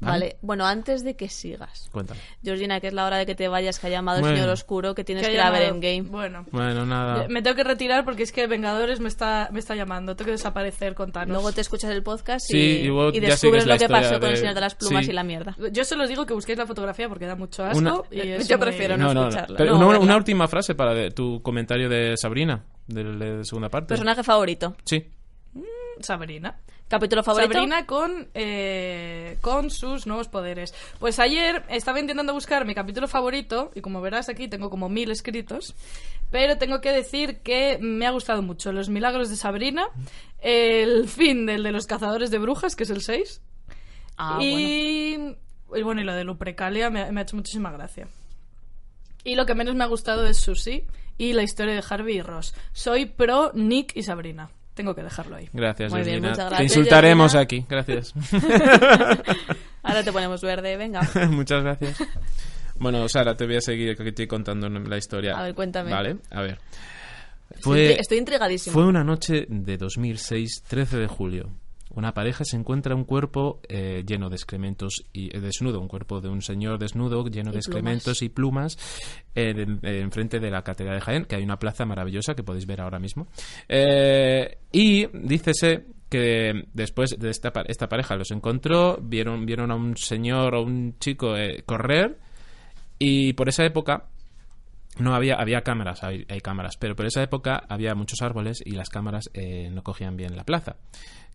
[0.00, 1.88] Vale, bueno, antes de que sigas.
[1.92, 2.20] Cuéntame.
[2.42, 4.36] Georgina, que es la hora de que te vayas, que ha llamado el Bueno.
[4.36, 6.02] señor oscuro, que tienes Que ir a ver en game.
[6.02, 6.46] Bueno.
[6.50, 7.26] Bueno, nada.
[7.28, 10.16] Me tengo que retirar porque es que Vengadores me está, me está llamando.
[10.16, 11.32] Tengo que desaparecer, contanos.
[11.34, 14.18] Luego te escuchas el podcast y, Sí, y luego y ya descubres lo que pasó
[14.18, 15.10] con el de- señor de las plumas sí.
[15.10, 15.54] y la mierda.
[15.70, 17.78] Yo solo os digo que busquéis la fotografía porque da mucho asco.
[17.78, 19.56] Una- y es Yo muy- prefiero no escucharla.
[19.58, 23.68] Pero No, una, última frase para de- tu comentario de Sabrina, del- de, la segunda
[23.68, 23.88] parte.
[23.88, 24.76] Personaje favorito.
[24.84, 25.04] Sí.
[26.02, 26.58] Sabrina.
[26.88, 27.52] Capítulo favorito.
[27.52, 30.74] Sabrina con, eh, con sus nuevos poderes.
[30.98, 35.10] Pues ayer estaba intentando buscar mi capítulo favorito, y como verás aquí tengo como mil
[35.10, 35.74] escritos,
[36.30, 39.86] pero tengo que decir que me ha gustado mucho Los Milagros de Sabrina,
[40.40, 43.40] el fin del de los cazadores de brujas, que es el 6,
[44.16, 44.48] Ah, bueno.
[44.50, 48.08] y bueno, y lo de Luprecalia me, me ha hecho muchísima gracia.
[49.24, 50.86] Y lo que menos me ha gustado es Susie
[51.18, 52.54] y la historia de Harvey y Ross.
[52.72, 54.50] Soy pro Nick y Sabrina.
[54.80, 55.46] Tengo que dejarlo ahí.
[55.52, 57.42] Gracias, Muy bien, muchas Te gracias, insultaremos Georgina.
[57.42, 57.66] aquí.
[57.68, 58.14] Gracias.
[59.82, 61.02] Ahora te ponemos verde, venga.
[61.28, 61.98] Muchas gracias.
[62.76, 65.38] Bueno, Sara, te voy a seguir que estoy contando la historia.
[65.38, 65.90] A ver, cuéntame.
[65.90, 66.58] Vale, a ver.
[67.50, 68.72] Estoy, Fue, estoy intrigadísima.
[68.72, 71.50] Fue una noche de 2006, 13 de julio.
[71.92, 76.20] Una pareja se encuentra un cuerpo eh, lleno de excrementos y eh, desnudo, un cuerpo
[76.20, 78.78] de un señor desnudo lleno Y de excrementos y plumas
[79.34, 82.66] en, en- enfrente de la catedral de Jaén, que hay una plaza maravillosa que podéis
[82.66, 83.26] ver ahora mismo.
[83.68, 89.96] Eh, y dícese que después de esta, esta pareja los encontró, vieron, vieron a un
[89.96, 92.18] señor o un chico eh, correr
[92.98, 94.06] y por esa época
[94.98, 98.72] no había, había cámaras, hay, hay cámaras, pero por esa época había muchos árboles y
[98.72, 100.76] las cámaras eh, no cogían bien la plaza,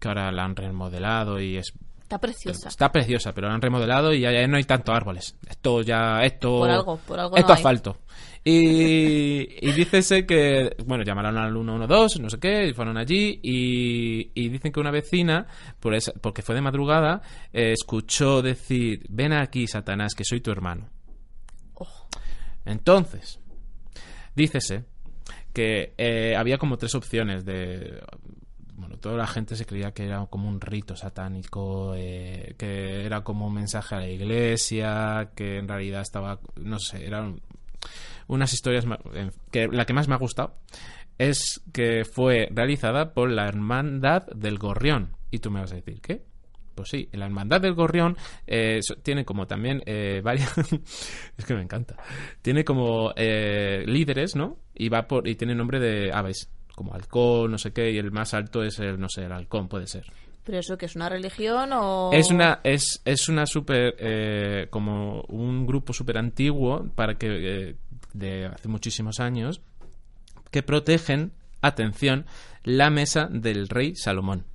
[0.05, 2.69] que ahora la han remodelado y es Está preciosa.
[2.69, 5.35] Está preciosa, pero la han remodelado y ya, no hay tanto árboles.
[5.49, 6.59] Esto ya, esto...
[6.59, 7.97] Por algo, por algo Esto no asfalto.
[8.43, 14.29] Y, y dícese que, bueno, llamaron al 112, no sé qué, y fueron allí y,
[14.39, 15.47] y dicen que una vecina,
[15.79, 20.51] por esa- porque fue de madrugada, eh, escuchó decir, ven aquí, Satanás, que soy tu
[20.51, 20.87] hermano.
[22.65, 23.39] Entonces,
[24.35, 24.85] dícese
[25.53, 28.01] que eh, había como tres opciones de
[28.75, 33.23] bueno toda la gente se creía que era como un rito satánico eh, que era
[33.23, 37.41] como un mensaje a la iglesia que en realidad estaba no sé eran
[38.27, 38.85] unas historias
[39.51, 40.55] que la que más me ha gustado
[41.17, 46.01] es que fue realizada por la hermandad del gorrión y tú me vas a decir
[46.01, 46.23] qué
[46.75, 50.53] pues sí, la Hermandad del Gorrión eh, tiene como también eh, varias...
[51.37, 51.95] es que me encanta.
[52.41, 54.59] Tiene como eh, líderes, ¿no?
[54.75, 58.11] Y va por y tiene nombre de aves, como halcón, no sé qué, y el
[58.11, 60.05] más alto es el, no sé, el halcón puede ser.
[60.43, 62.11] ¿Pero eso que es una religión o...?
[62.13, 67.27] Es una es, es una super eh, como un grupo súper antiguo para que
[67.69, 67.75] eh,
[68.13, 69.61] de hace muchísimos años
[70.51, 72.25] que protegen, atención,
[72.63, 74.45] la mesa del rey Salomón.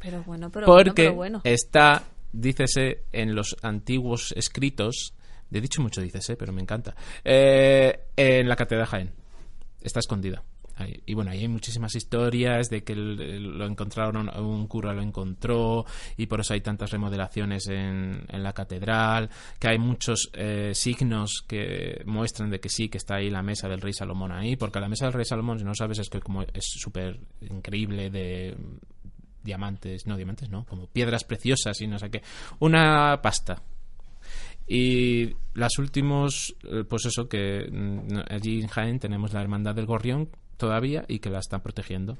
[0.00, 1.40] Pero bueno, pero bueno, porque pero bueno.
[1.44, 5.14] está, dícese, en los antiguos escritos,
[5.52, 9.12] he dicho mucho dícese, pero me encanta, eh, en la Catedral de Jaén.
[9.82, 10.42] Está escondida.
[11.06, 15.84] Y bueno, ahí hay muchísimas historias de que lo encontraron, un cura lo encontró
[16.16, 21.44] y por eso hay tantas remodelaciones en, en la catedral, que hay muchos eh, signos
[21.46, 24.80] que muestran de que sí, que está ahí la mesa del rey Salomón ahí, porque
[24.80, 28.56] la mesa del rey Salomón, si no sabes, es que como es súper increíble de
[29.42, 32.22] diamantes, no diamantes, no, como piedras preciosas y no sé qué,
[32.58, 33.62] una pasta.
[34.66, 39.86] Y las últimos, eh, pues eso, que mm, allí en Jaén tenemos la hermandad del
[39.86, 40.28] gorrión
[40.60, 42.16] todavía y que la están protegiendo.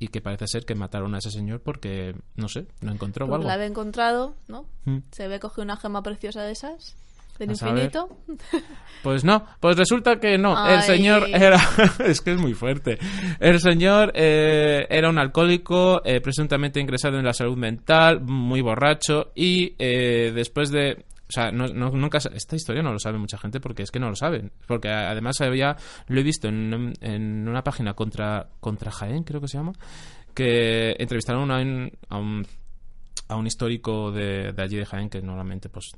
[0.00, 3.34] Y que parece ser que mataron a ese señor porque, no sé, no encontró o
[3.36, 3.46] algo.
[3.46, 4.66] la había encontrado, ¿no?
[4.84, 4.98] Mm.
[5.12, 6.96] Se ve cogido una gema preciosa de esas,
[7.38, 7.84] del A saber.
[7.84, 8.08] infinito.
[9.02, 10.54] Pues no, pues resulta que no.
[10.68, 11.58] El señor era.
[12.06, 12.98] es que es muy fuerte.
[13.40, 19.32] El señor eh, era un alcohólico, eh, presuntamente ingresado en la salud mental, muy borracho,
[19.34, 21.04] y eh, después de.
[21.32, 22.18] O sea, no, no- nunca.
[22.18, 24.52] Esta historia no lo sabe mucha gente porque es que no lo saben.
[24.66, 25.76] Porque además había.
[26.08, 29.72] Lo he visto en, en una página contra, contra Jaén, creo que se llama.
[30.34, 31.90] Que entrevistaron a un.
[32.08, 32.46] A un
[33.28, 35.92] a un histórico de, de allí de Jaén que normalmente pues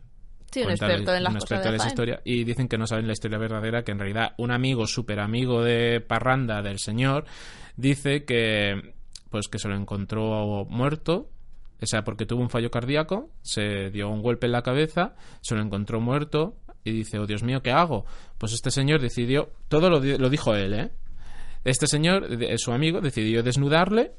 [0.52, 3.08] Sí, un experto en las un cosas de esa historia y dicen que no saben
[3.08, 7.24] la historia verdadera que en realidad un amigo súper amigo de parranda del señor
[7.76, 8.94] dice que
[9.30, 11.30] pues que se lo encontró muerto
[11.82, 15.54] o sea porque tuvo un fallo cardíaco se dio un golpe en la cabeza se
[15.54, 18.04] lo encontró muerto y dice oh Dios mío qué hago
[18.38, 20.90] pues este señor decidió todo lo, lo dijo él eh
[21.64, 24.12] este señor su amigo decidió desnudarle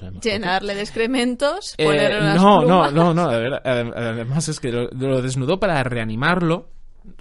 [0.00, 0.20] No.
[0.20, 2.92] Llenarle de excrementos, Eh, ponerle unas no, no, plumas.
[2.94, 6.70] no, no, adem- además es que lo, lo desnudó para reanimarlo.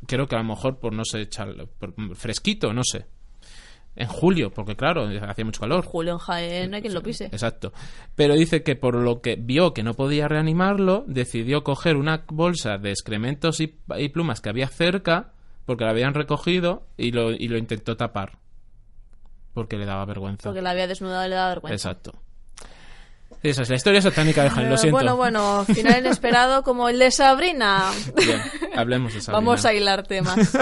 [0.08, 3.08] Creo que a lo mejor por no sé, echarlo- por- fresquito, no sé.
[3.96, 5.84] En julio, porque claro, hacía mucho calor.
[5.84, 7.26] Julio en Jaén, no hay quien lo pise.
[7.26, 7.74] Exacto.
[8.16, 12.78] Pero dice que por lo que vio que no podía reanimarlo, decidió coger una bolsa
[12.78, 15.34] de excrementos y, y plumas que había cerca,
[15.66, 18.38] porque la habían recogido, y lo, y lo intentó tapar.
[19.54, 20.44] Porque le daba vergüenza.
[20.50, 21.90] Porque la había desnudado y le daba vergüenza.
[21.92, 22.14] Exacto.
[23.44, 24.96] Esa es la historia satánica de Jaén, lo Eh, siento.
[24.96, 27.90] Bueno, bueno, final inesperado como el de Sabrina.
[28.16, 28.40] Bien,
[28.76, 29.40] hablemos de Sabrina.
[29.46, 30.38] Vamos a hilar temas.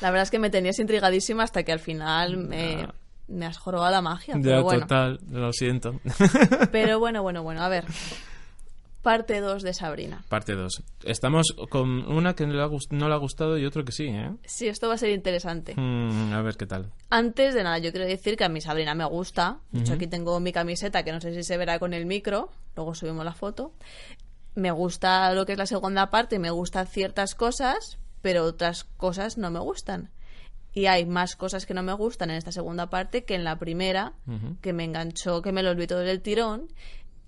[0.00, 2.88] La verdad es que me tenías intrigadísima hasta que al final me,
[3.28, 4.34] me has jorobado la magia.
[4.36, 4.80] Ya, Pero bueno.
[4.82, 6.00] total, lo siento.
[6.72, 7.84] Pero bueno, bueno, bueno, a ver.
[9.02, 10.24] Parte 2 de Sabrina.
[10.28, 10.82] Parte 2.
[11.04, 13.92] Estamos con una que no le, ha gust- no le ha gustado y otro que
[13.92, 14.32] sí, ¿eh?
[14.44, 15.74] Sí, esto va a ser interesante.
[15.76, 16.90] Mm, a ver qué tal.
[17.08, 19.58] Antes de nada, yo quiero decir que a mi Sabrina me gusta.
[19.70, 22.50] De hecho, aquí tengo mi camiseta, que no sé si se verá con el micro.
[22.74, 23.72] Luego subimos la foto.
[24.56, 29.38] Me gusta lo que es la segunda parte, me gustan ciertas cosas, pero otras cosas
[29.38, 30.10] no me gustan.
[30.72, 33.56] Y hay más cosas que no me gustan en esta segunda parte que en la
[33.56, 34.14] primera,
[34.62, 36.66] que me enganchó, que me lo olvidó del tirón.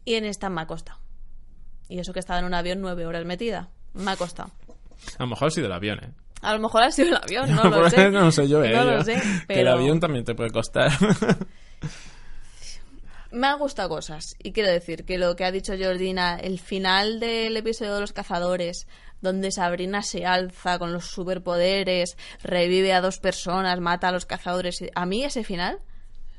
[0.04, 0.98] Y en esta me ha costado.
[1.88, 3.68] Y eso que estaba en un avión nueve horas metida.
[3.94, 4.50] Me ha costado.
[5.18, 6.10] A lo mejor ha sido el avión, ¿eh?
[6.42, 8.10] A lo mejor ha sido el avión, no lo sé.
[8.10, 8.72] no sé yo, ¿eh?
[8.74, 10.90] No lo sé, Que el pero- avión también te puede costar.
[13.30, 14.36] me han gustado cosas.
[14.42, 18.12] Y quiero decir que lo que ha dicho Jordina, el final del episodio de los
[18.12, 18.86] cazadores,
[19.20, 24.82] donde Sabrina se alza con los superpoderes, revive a dos personas, mata a los cazadores.
[24.94, 25.80] A mí ese final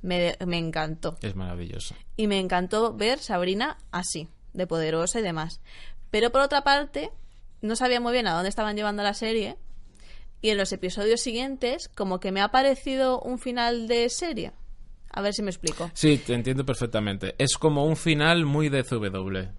[0.02, 1.18] Me, me encantó.
[1.22, 1.94] Es maravilloso.
[2.16, 5.60] Y me encantó ver Sabrina así, de poderosa y demás.
[6.10, 7.12] Pero por otra parte,
[7.62, 9.58] no sabía muy bien a dónde estaban llevando la serie.
[10.42, 14.54] Y en los episodios siguientes, como que me ha parecido un final de serie.
[15.12, 15.90] A ver si me explico.
[15.94, 17.36] Sí, te entiendo perfectamente.
[17.38, 19.50] Es como un final muy de CW.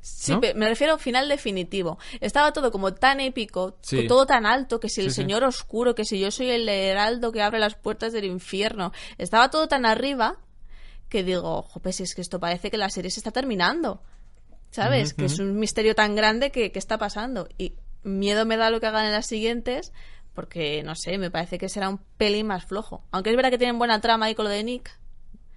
[0.00, 1.96] Sí, me refiero a un final definitivo.
[2.20, 4.06] Estaba todo como tan épico, Sí.
[4.08, 5.20] todo tan alto, que si el Sí, sí.
[5.22, 8.92] Señor Oscuro, que si yo soy el heraldo que abre las puertas del infierno.
[9.18, 10.38] Estaba todo tan arriba
[11.08, 14.02] que digo, jope, si es que esto parece que la serie se está terminando.
[14.70, 15.12] ¿Sabes?
[15.14, 17.46] Que es un misterio tan grande que, que está pasando.
[17.58, 19.92] Y miedo me da lo que hagan en las siguientes,
[20.34, 23.04] porque no sé, me parece que será un pelín más flojo.
[23.10, 24.90] Aunque es verdad que tienen buena trama ahí con lo de Nick,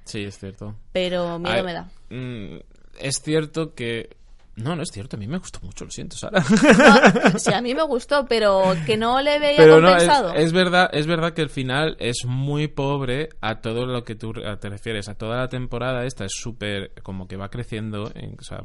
[0.06, 0.76] Sí, es cierto.
[0.92, 1.90] pero miedo ver, me da.
[2.10, 2.60] mm,
[3.00, 4.16] es cierto que...
[4.58, 5.18] No, no es cierto.
[5.18, 6.40] A mí me gustó mucho, lo siento, Sara.
[6.40, 10.34] No, sí, a mí me gustó, pero que no le veía Pero no, es, compensado.
[10.34, 14.32] es verdad, es verdad que el final es muy pobre a todo lo que tú
[14.32, 15.10] te refieres.
[15.10, 18.62] A toda la temporada esta es súper como que va creciendo, en- o sea,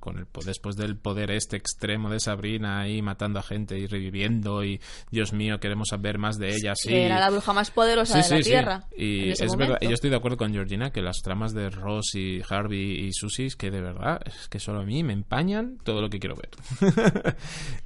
[0.00, 4.64] con el después del poder este extremo de Sabrina ahí matando a gente y reviviendo
[4.64, 6.74] y Dios mío queremos saber más de ella.
[6.74, 6.94] Sí.
[6.94, 8.56] era la bruja más poderosa Sí, de sí, la.
[8.56, 8.84] Tierra.
[8.96, 12.40] Y es verdad, yo estoy de acuerdo con Georgina que las tramas de Ross y
[12.48, 16.00] Harvey y Susie es que de verdad es que solo a mí me empañan todo
[16.00, 16.50] lo que quiero ver.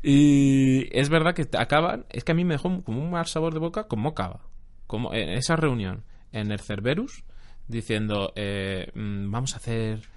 [0.02, 3.52] y es verdad que acaban, es que a mí me dejó como un mal sabor
[3.52, 4.40] de boca como acaba.
[4.86, 7.24] Como en esa reunión en el Cerberus
[7.68, 10.11] diciendo eh, mm, vamos a hacer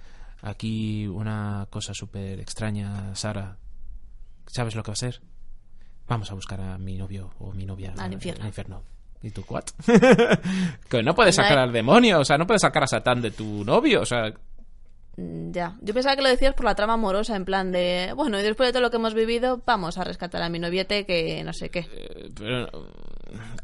[0.48, 3.56] aquí una cosa súper extraña, Sara.
[4.46, 5.20] ¿Sabes lo que va a ser?
[6.08, 8.42] Vamos a buscar a mi novio o mi novia Al infierno.
[8.42, 8.82] al infierno.
[9.22, 9.64] ¿Y tú, what?
[10.88, 13.30] que no puedes sacar hay- al demonio, o sea, no puedes sacar a Satán de
[13.30, 14.32] tu novio, o sea,
[15.18, 18.38] Mm, Ya, yo pensaba que lo decías por la trama amorosa, en plan de, bueno,
[18.38, 21.42] y después de todo lo que hemos vivido, vamos a rescatar a mi noviete que
[21.42, 21.86] no sé qué.
[21.90, 22.68] eh, pero,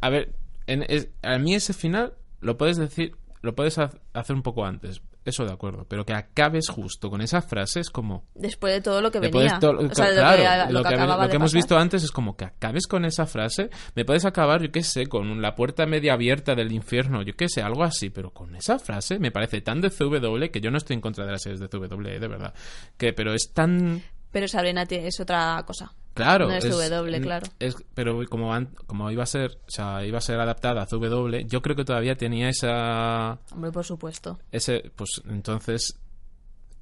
[0.01, 0.35] a ver,
[0.67, 4.65] en- es- a mí ese final lo puedes decir, lo puedes ha- hacer un poco
[4.65, 8.27] antes, eso de acuerdo, pero que acabes justo con esa frase es como...
[8.35, 9.59] Después de todo lo que venía.
[9.61, 10.83] lo
[11.29, 13.71] que, hemos visto antes es como que acabes con esa frase.
[13.95, 17.49] Me puedes acabar, yo qué sé, con la puerta media abierta del infierno, yo qué
[17.49, 20.79] sé, algo así, pero con esa frase me parece tan de CW que yo no
[20.79, 22.55] estoy en contra de las series de CW, de verdad.
[22.97, 24.03] Que, pero es tan.
[24.31, 25.95] Pero Sabrina es otra cosa.
[26.15, 27.47] Claro, No es CW, claro.
[27.59, 30.87] es- pero como, an- como iba a ser, o sea, iba a ser adaptada a
[30.87, 34.39] CW, yo creo que todavía tenía esa Hombre, por supuesto.
[34.51, 35.99] ese pues entonces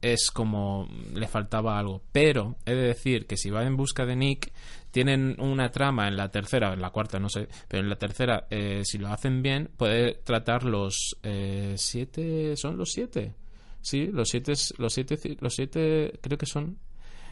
[0.03, 4.17] es como le faltaba algo pero he de decir que si va en busca de
[4.17, 4.51] Nick
[4.91, 8.47] tienen una trama en la tercera en la cuarta no sé pero en la tercera
[8.49, 13.35] eh, si lo hacen bien puede tratar los eh, siete son los siete
[13.83, 16.79] sí los siete los siete los siete creo que son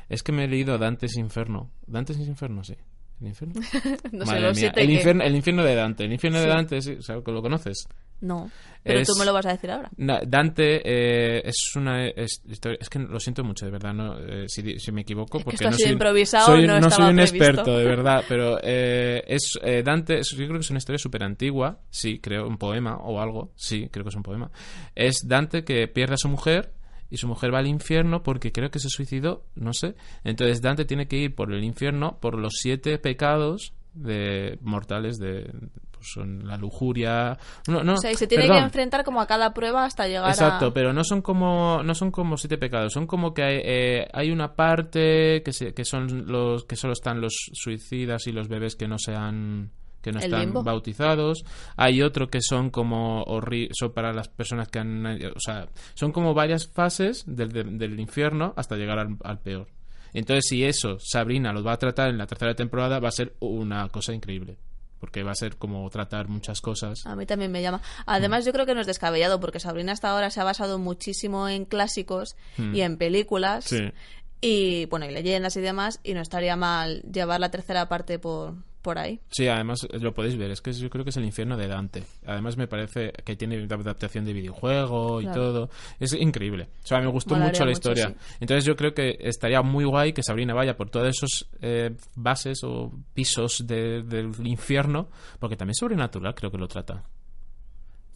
[0.09, 2.75] es que me he leído Dantes Inferno Dantes Inferno sí
[3.21, 3.61] el infierno
[4.13, 6.47] No sé, los siete el que- infierno el infierno de Dante el infierno de.
[6.47, 7.89] Dante sí, o sea, ¿lo conoces
[8.21, 8.49] No,
[8.85, 9.91] pero Es- tú me lo vas a decir ahora.
[9.97, 12.79] Dante eh, es una es- historia.
[12.81, 13.93] Es que lo siento mucho, de verdad.
[13.93, 16.47] No, eh, si, si me equivoco, Es que porque esto ha no sido soy, improvisado,
[16.47, 17.37] soy, no soy un previsto.
[17.37, 18.25] experto, de verdad.
[18.29, 20.21] Pero eh, es eh, Dante.
[20.23, 21.81] yo creo que es una historia súper antigua.
[21.91, 23.53] Sí, creo, un poema o algo.
[23.57, 24.51] Sí, creo que es un poema.
[24.95, 26.73] Es Dante que pierde a su mujer.
[27.11, 29.95] Y su mujer va al infierno porque creo que se suicidó, no sé.
[30.25, 35.51] Entonces Dante tiene que ir por el infierno por los siete pecados de mortales de
[35.91, 37.37] pues son la lujuria.
[37.67, 38.59] No, no, o sea, y se tiene perdón.
[38.59, 40.73] que enfrentar como a cada prueba hasta llegar Exacto, a...
[40.75, 44.31] pero no son como no son como siete pecados, son como que hay, eh, hay
[44.31, 48.77] una parte que, se- que son los que solo están los suicidas y los bebés
[48.77, 49.73] que no sean
[50.09, 50.63] que no están limbo.
[50.63, 51.45] bautizados.
[51.77, 53.25] Hay otro que son como
[53.73, 58.01] son para las personas que han o sea, son como varias fases del, del- del
[58.01, 59.69] infierno hasta llegar al, al peor.
[60.15, 63.35] Entonces, si eso Sabrina los va a tratar en la tercera temporada, va a ser
[63.41, 64.57] una cosa increíble.
[65.01, 67.07] Porque va a ser como tratar muchas cosas.
[67.07, 67.81] A mí también me llama.
[68.05, 71.49] Además, yo creo que no es descabellado, porque Sabrina hasta ahora se ha basado muchísimo
[71.49, 73.67] en clásicos y en películas.
[73.67, 73.93] Sí.
[74.41, 78.55] Y, bueno, y leyendas y demás, y no estaría mal llevar la tercera parte por,
[78.89, 79.21] por ahí.
[79.31, 81.69] Sí, además eh, lo podéis ver, es que yo creo que es el infierno de
[81.69, 82.05] Dante.
[82.25, 85.43] Además me parece que tiene adaptación de videojuego y Claro.
[85.43, 85.71] todo.
[86.01, 86.69] Es increíble.
[86.83, 88.09] O sea, me gustó mucho la mucho, historia.
[88.09, 88.15] sí.
[88.41, 92.65] Entonces yo creo que estaría muy guay que Sabrina vaya por todos esos eh, bases
[92.65, 97.05] o pisos de- del infierno, porque también sobrenatural creo que lo trata.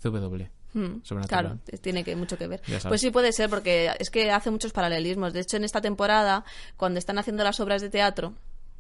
[0.03, 0.45] CW.
[0.75, 1.01] Hmm.
[1.29, 2.63] Claro, tiene que, mucho que ver.
[2.89, 5.35] Pues sí puede ser, porque es que hace muchos paralelismos.
[5.35, 6.45] De hecho, en esta temporada,
[6.79, 8.33] cuando están haciendo las obras de teatro,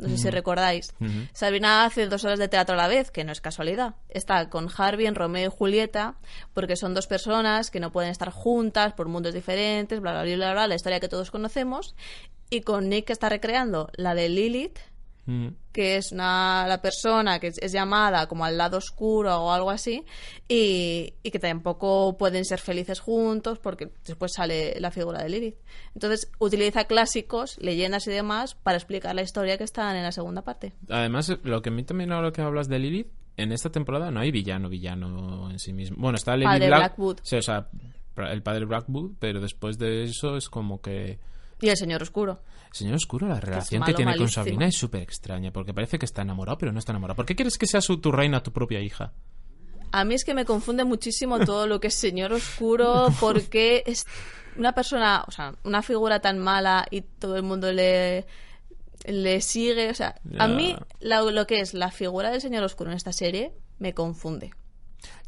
[0.03, 0.93] no sé si recordáis.
[1.33, 3.95] Sabrina hace dos horas de teatro a la vez, que no es casualidad.
[4.09, 6.17] Está con Harvey en Romeo y Julieta,
[6.55, 10.37] porque son dos personas que no pueden estar juntas por mundos diferentes, bla, bla, bla,
[10.37, 11.95] bla, bla, la historia que todos conocemos.
[12.51, 14.79] Y con Nick que está recreando la de Lilith,
[15.25, 15.49] Mm.
[15.73, 19.70] que es una, la persona que es, es llamada como al lado oscuro o algo
[19.70, 20.05] así,
[20.49, 25.57] y, y que tampoco pueden ser felices juntos porque después sale la figura de Lilith.
[25.95, 30.43] Entonces utiliza clásicos, leyendas y demás para explicar la historia que están en la segunda
[30.43, 30.73] parte.
[30.91, 33.07] Además, lo que a mí también ahora que hablas de Lilith,
[33.37, 35.97] en esta temporada no hay villano, villano en sí mismo.
[36.01, 37.18] Bueno, está Padre Black- Blackwood.
[37.23, 37.68] Sí, o sea,
[38.16, 41.18] el padre Blackwood, pero después de eso es como que...
[41.63, 42.43] Y el Señor Oscuro.
[42.73, 44.29] Señor Oscuro, la relación malo, que tiene con.
[44.29, 47.17] Sabrina es súper extraña, porque parece que está enamorado, pero no está enamorado.
[47.17, 49.13] ¿Por qué quieres que sea su, tu reina, tu propia hija?
[49.93, 54.07] A mí es que me confunde muchísimo todo lo que es Señor Oscuro porque es
[54.57, 58.27] una persona, o sea, una figura tan mala y todo el mundo le,
[59.05, 59.91] le sigue.
[59.91, 63.13] O sea, a mí la- lo que es la figura del Señor Oscuro en esta
[63.13, 64.51] serie me confunde.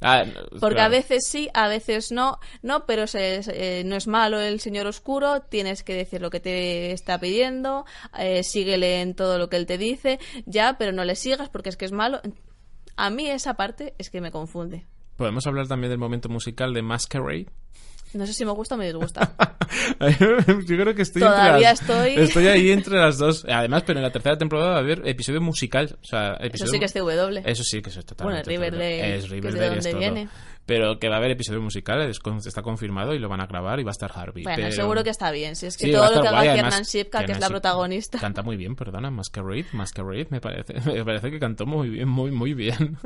[0.00, 0.24] Ah,
[0.60, 0.82] Porque claro.
[0.82, 2.38] a veces sí, a veces no.
[2.62, 5.40] No, pero se- se- eh, no es malo el Señor Oscuro.
[5.42, 7.86] Tienes que decir lo que te está pidiendo.
[8.18, 10.18] eh, síguele en todo lo que él te dice.
[10.46, 12.20] Ya, pero no le sigas porque es que es malo.
[12.96, 14.84] A mí esa parte es que me confunde.
[15.16, 17.46] Podemos hablar también del momento musical de Masquerade.
[18.14, 19.32] No sé si me gusta o me disgusta.
[20.00, 23.44] Yo creo que estoy Todavía entre las- estoy- ahí entre las dos.
[23.48, 25.96] Además, pero en la tercera temporada va a haber episodio musical.
[26.02, 27.40] O sea, Eso episodio sí que es CW.
[27.44, 28.42] Eso sí que es totalmente.
[28.56, 30.00] Bueno, Riverdale, Es que es de Riverdale, es todo.
[30.66, 33.46] Pero que va a haber episodio musical, es con- está confirmado y lo van a
[33.46, 34.44] grabar y va a estar Harvey.
[34.44, 35.56] Bueno, pero- seguro que está bien.
[35.56, 38.18] Si es que Sí, todo lo que haga Kiernan Shipka, que es la protagonista.
[38.18, 42.30] Canta muy bien, perdona, Masquerade, Masquerade, me parece, me parece que cantó muy bien, muy,
[42.30, 42.96] muy bien.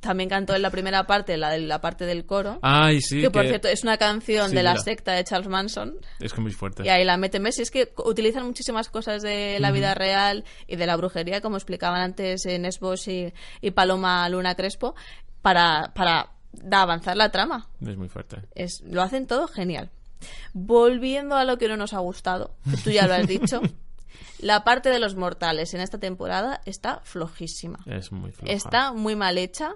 [0.00, 2.58] También cantó en la primera parte, la de la parte del coro.
[2.62, 4.82] Ay, sí, que por que- cierto es una canción Sí, de la mira.
[4.82, 5.94] secta de Charles Manson.
[6.20, 6.82] es que muy fuerte.
[6.84, 7.42] Y ahí la meten.
[7.42, 7.58] ¿Ves?
[7.58, 12.00] Es que utilizan muchísimas cosas de la vida real y de la brujería, como explicaban
[12.00, 14.94] antes en Esbos y, y Paloma Luna Crespo,
[15.42, 16.32] para, para
[16.62, 17.68] da- avanzar la trama.
[17.80, 18.42] Es muy fuerte.
[18.54, 19.90] Es, lo hacen todo genial.
[20.52, 23.60] Volviendo a lo que no nos ha gustado, que tú ya lo has dicho,
[24.40, 27.78] la parte de los mortales en esta temporada está flojísima.
[27.86, 28.52] Es muy floja.
[28.52, 29.74] Está muy mal hecha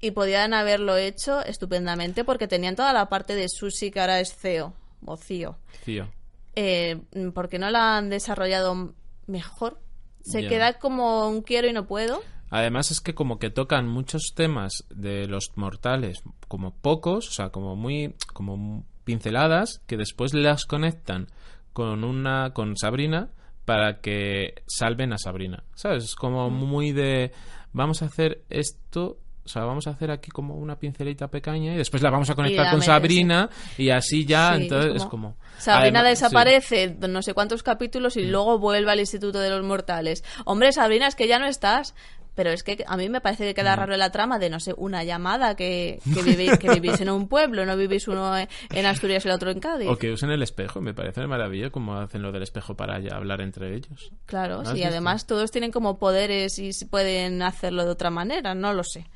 [0.00, 4.34] y podían haberlo hecho estupendamente porque tenían toda la parte de Susi que ahora es
[4.34, 4.74] CEO
[5.04, 5.56] o CEO.
[5.84, 6.08] Tío.
[6.56, 7.00] Eh,
[7.34, 8.94] porque no la han desarrollado
[9.26, 9.80] mejor.
[10.22, 12.20] Se queda como un quiero y no puedo.
[12.50, 17.50] Además es que como que tocan muchos temas de los mortales como pocos, o sea,
[17.50, 21.28] como muy como pinceladas que después las conectan
[21.72, 23.30] con una con Sabrina
[23.64, 25.64] para que salven a Sabrina.
[25.74, 26.04] ¿Sabes?
[26.04, 27.32] Es como muy de
[27.72, 31.76] vamos a hacer esto o sea, vamos a hacer aquí como una pincelita pequeña y
[31.76, 35.36] después la vamos a conectar con Sabrina y así ya, Sí, entonces es como...
[35.58, 36.24] Sabrina Además- sí.
[36.24, 40.24] desaparece no sé cuántos capítulos y luego vuelve al Instituto de los Mortales.
[40.46, 41.94] Hombre, Sabrina, es que ya no estás.
[42.36, 43.78] Pero es que a mí me parece que queda Mm.
[43.80, 47.26] raro la trama de, no sé, una llamada que, que, vivi- que vivís en un
[47.26, 49.88] pueblo, no vivís uno en Asturias y el otro en Cádiz.
[49.88, 53.16] O que usen el espejo, me parece maravilla como hacen lo del espejo para ya
[53.16, 54.12] hablar entre ellos.
[54.26, 58.54] Claro, ¿Lo has sí, además todos tienen como poderes y pueden hacerlo de otra manera,
[58.54, 59.06] no lo sé.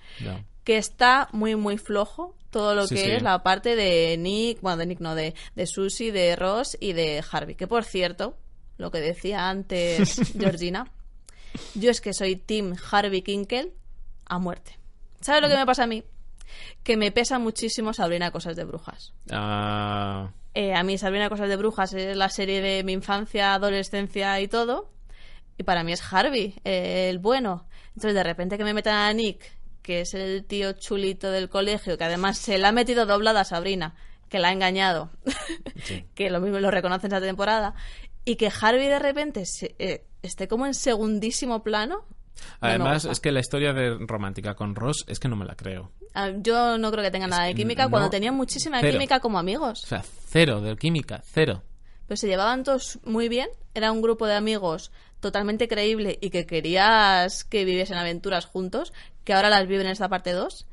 [0.65, 3.11] Que está muy, muy flojo todo lo Sí, que sí.
[3.13, 6.95] es la parte de Nick, bueno, de Nick no, de, de Susie, de Ross y
[6.95, 7.55] de Harvey.
[7.55, 8.37] Que por cierto,
[8.79, 10.87] lo que decía antes Georgina,
[11.75, 13.73] yo es que soy Team Harvey Kinkel
[14.27, 14.79] a muerte.
[15.21, 16.05] ¿Sabes lo que me pasa a mí?
[16.83, 19.13] Que me pesa muchísimo Sabrina Cosas de Brujas.
[19.31, 24.41] Ah, Eh, a mí Sabrina Cosas de Brujas es la serie de mi infancia, adolescencia
[24.41, 24.91] y todo.
[25.59, 27.67] Y para mí es Harvey, eh, el bueno.
[27.89, 29.43] Entonces de repente que me metan a Nick,
[29.83, 33.45] que es el tío chulito del colegio, que además se la ha metido doblada a
[33.45, 33.95] Sabrina,
[34.29, 35.11] que la ha engañado,
[35.85, 36.05] sí.
[36.15, 37.75] que lo mismo lo reconoce en esta temporada,
[38.25, 42.05] y que Harvey de repente se- eh, esté como en segundísimo plano.
[42.61, 45.93] Además, es que la historia de romántica con Ross es que no me la creo.
[46.15, 48.93] Ah, Yo no creo que tenga nada de química no, cuando tenían muchísima cero.
[48.93, 49.85] química como amigos.
[49.85, 51.63] O sea, cero de química, cero.
[52.07, 53.49] Pues se llevaban todos muy bien.
[53.75, 54.91] Era un grupo de amigos
[55.21, 58.93] totalmente creíble y que querías que viviesen aventuras juntos,
[59.25, 60.67] que ahora las viven en esta parte 2.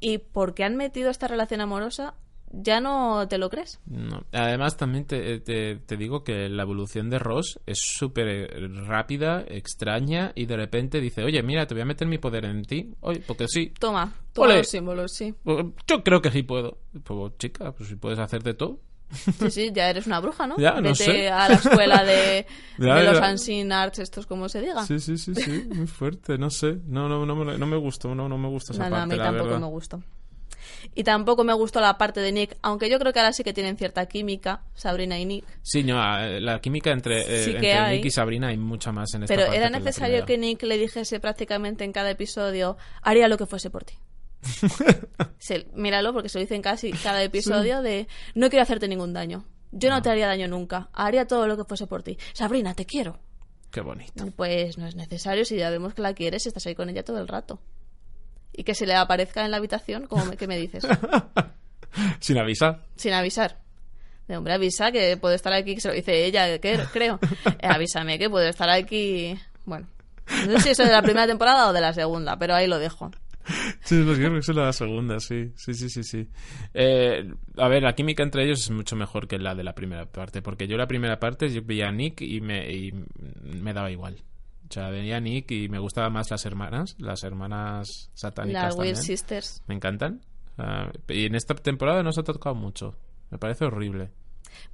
[0.00, 2.14] Y porque han metido esta relación amorosa,
[2.52, 3.80] ya no te lo crees.
[3.86, 4.24] No.
[4.32, 9.44] Además, también te, te- te digo que la evolución de Ross es súper eh, rápida,
[9.48, 12.94] extraña, y de repente dice, oye, mira, te voy a meter mi poder en ti.
[13.00, 13.72] Oye, porque sí.
[13.78, 14.58] Toma, toma Ole.
[14.58, 15.34] los símbolos, sí.
[15.42, 16.78] Pues, Yo creo que sí puedo.
[17.04, 18.80] Pues, chica, pues si puedes hacer de todo.
[19.38, 20.56] Sí, sí, ya eres una bruja, ¿no?
[20.56, 21.28] Ya, no Vete sé.
[21.28, 22.46] a la escuela de,
[22.78, 23.20] Ya, de los.
[23.20, 24.86] Unseen Arts, estos como se diga.
[24.86, 26.78] Sí, sí, sí, sí, muy fuerte, no sé.
[26.86, 29.06] No, no, no, me- no me gustó, no, no me gusta esa No, no, a
[29.06, 29.60] mí la tampoco verdad.
[29.60, 30.02] me gustó.
[30.94, 33.52] Y tampoco me gustó la parte de Nick, aunque yo creo que ahora sí que
[33.52, 35.44] tienen cierta química, Sabrina y Nick.
[35.62, 37.96] Sí, no, eh, la química entre, eh, Sí entre.
[37.96, 40.38] Nick y Sabrina hay mucha más en esta Pero parte era necesario que.
[40.38, 43.94] Nick le dijese prácticamente en cada episodio, haría lo que fuese por ti.
[45.74, 49.44] Míralo, porque se lo dicen casi cada episodio de, no quiero hacerte ningún daño.
[49.70, 50.90] Yo no, te haría daño nunca.
[50.92, 52.18] Haría todo lo que fuese por ti.
[52.34, 53.18] Sabrina, te quiero.
[53.70, 54.26] Qué bonito.
[54.36, 57.18] Pues no es necesario si ya vemos que la quieres estás ahí con ella todo
[57.18, 57.58] el rato.
[58.52, 60.86] Y que se le aparezca en la habitación, como me, ¿qué me dices?
[62.20, 62.82] Sin avisar.
[62.96, 63.58] Sin avisar.
[64.28, 67.18] De hombre, avisa que puedo estar aquí, que se lo dice ella, que creo.
[67.46, 69.36] Eh, avísame que puedo estar aquí.
[69.64, 69.86] Bueno,
[70.48, 72.66] no sé si eso es de la primera temporada o de la segunda, pero ahí
[72.66, 73.10] lo dejo.
[73.82, 75.52] Sí, pues creo que es la segunda, sí.
[75.56, 76.28] Sí, sí, sí, sí.
[76.72, 80.06] Eh, a ver, la química entre ellos es mucho mejor que la de la primera
[80.06, 82.92] parte, porque yo la primera parte yo veía a Nick y me, y
[83.42, 84.22] me daba igual.
[84.72, 88.76] O sea, veía a Nick y me gustaban más las hermanas, las hermanas satánicas Las
[88.76, 88.96] Weird.
[88.96, 89.62] Sisters.
[89.66, 90.22] Me encantan.
[90.56, 92.96] Ah, y en esta temporada no se ha tocado mucho.
[93.30, 94.10] Me parece horrible.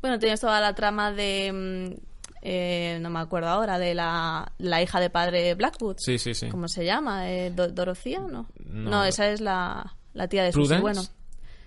[0.01, 1.91] Bueno, tienes toda la trama de.
[1.99, 2.01] mm,
[2.43, 5.97] eh, no me acuerdo ahora, de la, la hija de padre Blackwood.
[5.99, 6.49] Sí, sí, sí.
[6.49, 7.29] ¿Cómo se llama?
[7.33, 8.21] Eh, Do- ¿Dorocía?
[8.21, 8.47] No.
[8.67, 8.91] No.
[8.91, 10.77] No, esa es la, la tía de Susie.
[10.79, 10.83] ¿Prudence?
[10.83, 11.03] Bueno,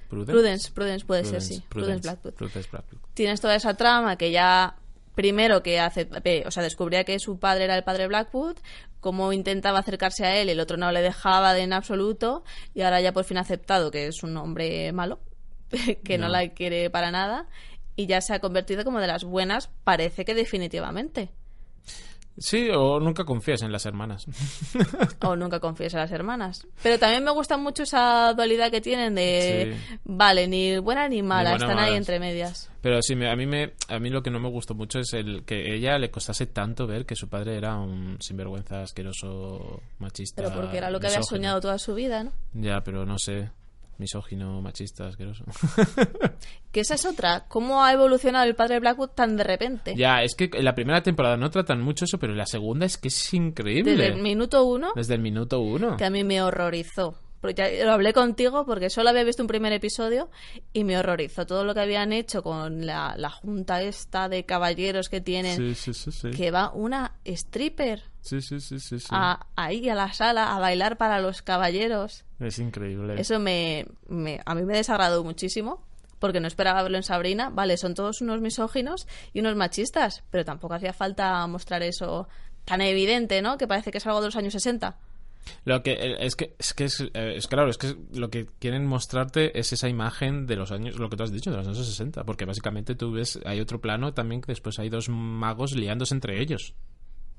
[0.07, 0.32] Prudence.
[0.32, 1.61] Prudence, Prudence puede ser, sí.
[1.67, 2.34] Prudence Blackwood.
[2.36, 2.99] Prudence Blackwood.
[3.13, 4.75] Tienes toda esa trama que ya
[5.16, 6.07] primero que hace,
[6.45, 8.57] o sea, descubría que su padre era el padre Blackwood,
[8.99, 12.43] cómo intentaba acercarse a él el otro no le dejaba de en absoluto,
[12.74, 15.20] y ahora ya por fin ha aceptado que es un hombre malo,
[16.03, 16.28] que no.
[16.28, 16.34] No.
[16.34, 17.47] la quiere para nada,
[17.95, 21.30] y ya se ha convertido como de las buenas, parece que definitivamente.
[22.38, 24.25] Sí, o nunca confías en las hermanas.
[25.23, 26.67] O nunca confíes en las hermanas.
[26.82, 29.97] Pero también me gusta mucho esa dualidad que tienen de, Sí.
[30.03, 32.71] vale, ni buena ni mala, buena, están ahí entre medias.
[32.82, 35.43] Pero sí, a mí me, a mí lo que no me gustó mucho es el
[35.45, 40.41] que ella le costase tanto ver que su padre era un sinvergüenza asqueroso, machista.
[40.41, 42.32] Pero porque era lo que había soñado toda su vida, ¿no?
[42.53, 43.51] Ya, pero no sé,
[44.02, 45.45] misógino, machista, asqueroso.
[46.72, 47.45] Que esa es otra.
[47.47, 49.95] ¿Cómo ha evolucionado el padre Blackwood tan de repente?
[49.95, 52.86] ya, es que en la primera temporada no tratan mucho eso, pero en la segunda
[52.86, 53.91] es que es increíble.
[53.91, 55.95] Desde el minuto uno, Desde el minuto uno.
[55.97, 57.16] que a mí me horrorizó.
[57.41, 60.30] Porque ya lo hablé contigo porque solo había visto un primer episodio
[60.74, 65.10] y me horrorizó todo lo que habían hecho con la, la junta esta de caballeros
[65.10, 65.58] que tienen.
[65.76, 66.30] Sí, sí, sí.
[66.30, 69.08] Que va una stripper Sí, sí, sí, sí, sí.
[69.10, 72.26] a, ahí a la sala a bailar para los caballeros.
[72.41, 73.19] Es increíble.
[73.19, 75.83] Eso me, me- a mí me desagradó muchísimo
[76.19, 77.49] porque no esperaba verlo en Sabrina.
[77.49, 82.27] Vale, son todos unos misóginos y unos machistas, pero tampoco hacía falta mostrar eso
[82.65, 83.57] tan evidente, ¿no?
[83.57, 84.97] Que parece que es algo de los años 60.
[85.65, 88.45] Lo que eh, es que es que es, eh, es claro, es que lo que
[88.59, 91.65] quieren mostrarte es esa imagen de los años, lo que tú has dicho, de los
[91.67, 95.73] años 60, porque básicamente tú ves, hay otro plano también que después hay dos magos
[95.75, 96.75] liándose entre ellos.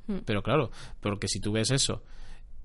[0.08, 0.18] Hmm.
[0.24, 2.02] Pero claro, porque si tú ves eso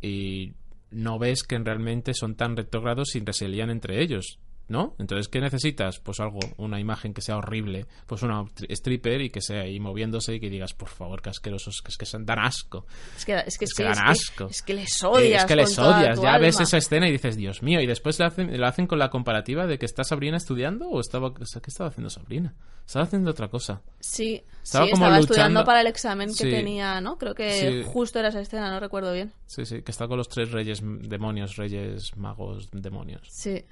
[0.02, 0.54] y
[0.92, 4.40] no ves que realmente son tan retrógrados y se entre ellos,
[4.70, 4.96] ¿no?
[5.00, 6.00] Entonces, ¿qué necesitas?
[6.00, 9.80] Pues algo, una imagen que sea horrible, pues una tri- stripper y que sea ahí
[9.80, 12.86] moviéndose y que digas, por favor, qué asquerosos, que es que son dan asco.
[13.16, 14.46] Es que, es que, Es que sí, dan asco.
[14.48, 15.42] Es que les Eh, odias.
[15.44, 16.22] es que les odias.
[16.22, 17.80] Ya ves esa escena y dices, Dios mío.
[17.82, 21.34] Y después lo hacen, hacen con la comparativa de que está Sabrina estudiando o estaba.
[21.34, 22.54] ¿Qué estaba haciendo Sabrina?
[22.86, 23.82] Estaba haciendo otra cosa.
[24.00, 26.50] Sí, Estaba sí, como estaba luchando- estudiando para el examen que Sí.
[26.50, 27.18] tenía, ¿no?
[27.18, 27.84] Creo que Sí.
[27.86, 29.34] justo era esa escena, no recuerdo bien.
[29.46, 33.28] Sí, sí, que está con los tres reyes demonios, reyes magos demonios.
[33.30, 33.64] Sí,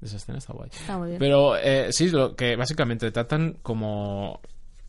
[0.00, 0.70] Esa escena está guay.
[0.72, 1.18] está muy bien.
[1.18, 4.40] Pero eh, sí, lo que básicamente tratan como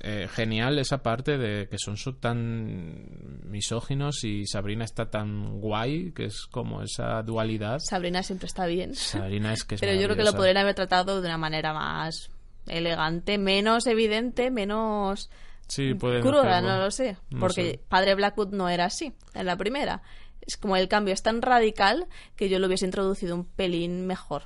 [0.01, 6.25] eh, genial esa parte de que son tan misóginos y Sabrina está tan guay, que
[6.25, 7.79] es como esa dualidad.
[7.79, 8.95] Sabrina siempre está bien.
[8.95, 11.73] Sabrina es que es Pero yo creo que lo podrían haber tratado de una manera
[11.73, 12.29] más
[12.67, 15.29] elegante, menos evidente, menos
[15.69, 17.17] Sí, pueden cruda, no lo sé.
[17.29, 17.79] No Porque sé.
[17.87, 20.01] Padre Blackwood no era así en la primera.
[20.41, 24.43] Es como el cambio es tan radical que yo lo hubiese introducido un pelín mejor,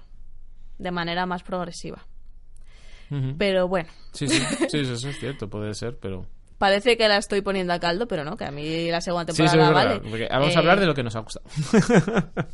[0.77, 2.05] de manera más progresiva.
[3.37, 6.25] Pero bueno, Sí, sí, sí, eso es cierto, puede ser, pero...
[6.57, 9.37] parece que la estoy poniendo a caldo, pero no, que a mí la segunda Sí,
[9.43, 10.27] temporada es verdad, vale.
[10.29, 11.45] vamos Eh, a hablar de lo que nos ha gustado.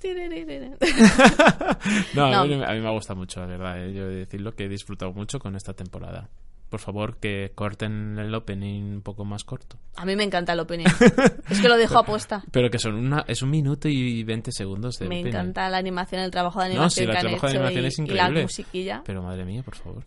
[2.14, 3.84] No, a, mí, a mí me gusta mucho, la verdad.
[3.84, 3.92] ¿eh?
[3.92, 6.28] Yo he de decirlo que he disfrutado mucho con esta temporada.
[6.68, 9.78] Por favor, que corten el opening un poco más corto.
[9.96, 10.84] A mí me encanta el opening.
[11.48, 12.44] es que lo dejo aposta.
[12.50, 15.28] Pero que son una, es un minuto y 20 segundos de Me opening.
[15.30, 17.84] encanta la animación, el trabajo de No, animación sí, el que han trabajo de animación
[17.84, 18.34] y, es y increíble.
[18.34, 19.02] la musiquilla.
[19.06, 20.04] Pero madre mía, por favor.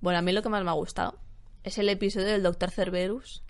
[0.00, 1.18] Bueno, a mí lo que más me ha gustado
[1.62, 2.70] es el episodio del Dr.
[2.70, 3.42] Cerberus.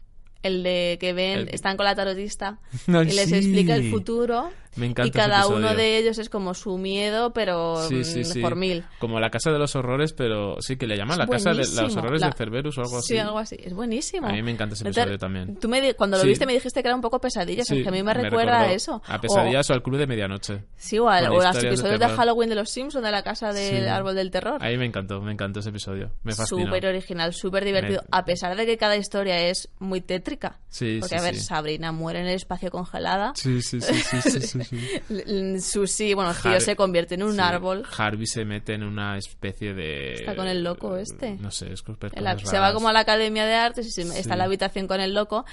[0.43, 3.37] El de que ven, El- están con la tarotista No, y les sí.
[3.37, 4.51] explica el futuro.
[4.77, 8.25] Me encanta y cada uno de ellos es como su miedo, pero Sí, sí, mm,
[8.25, 8.41] sí.
[8.41, 8.85] por mil.
[8.99, 11.57] Como la casa de los horrores, pero sí que le llaman Es la casa de
[11.59, 13.09] los horrores La- de Cerberus o algo así.
[13.09, 13.57] Sí, algo así.
[13.63, 14.27] Es buenísimo.
[14.29, 15.57] A mí me encanta ese episodio también.
[15.57, 18.03] Tú me cuando lo viste me dijiste que era un poco pesadillas, que a mí
[18.03, 19.03] me, recuerda a eso.
[19.07, 20.65] A pesadillas o, al club de medianoche.
[20.77, 22.09] Sí, o, al- o los de episodios de.
[22.09, 24.63] Halloween de los Simpsons, de la casa del árbol del terror.
[24.63, 26.11] Ahí me encantó, me encantó ese episodio.
[26.23, 26.65] Me fascinó.
[26.67, 30.59] Súper original, súper divertido, Me- a pesar de que cada historia es muy tétrica.
[30.69, 31.37] Sí, Porque, a ver.
[31.37, 33.33] Sabrina muere en el espacio congelada.
[33.35, 34.59] Sí, sí, sí, sí, sí,
[35.61, 37.85] Susie, bueno, el tío Har- se convierte en un sí, árbol.
[37.97, 40.15] Harvey se mete en una especie de...
[40.15, 41.37] Está con el loco este.
[41.37, 41.83] No sé, es
[42.17, 44.19] la- se va como a la academia de artes y se- Sí.
[44.19, 45.45] está en la habitación con el loco.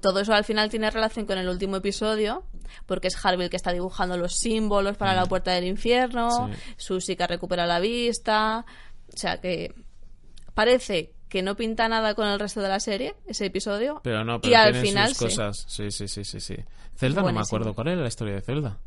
[0.00, 2.44] Todo eso al final tiene relación con el último episodio,
[2.86, 6.52] porque es Harvey el que está dibujando los símbolos para la puerta del infierno, Mm.
[6.54, 6.58] Sí.
[6.76, 8.64] Susie que recupera la vista.
[9.12, 9.74] O sea que
[10.54, 14.00] parece que no pinta nada con el resto de la serie, ese episodio.
[14.04, 15.64] Pero no, y pero al tiene final sus cosas.
[15.66, 16.54] Sí, sí, sí, sí, sí.
[16.94, 17.74] Zelda no me acuerdo.
[17.74, 18.78] ¿Cuál era la historia de Zelda?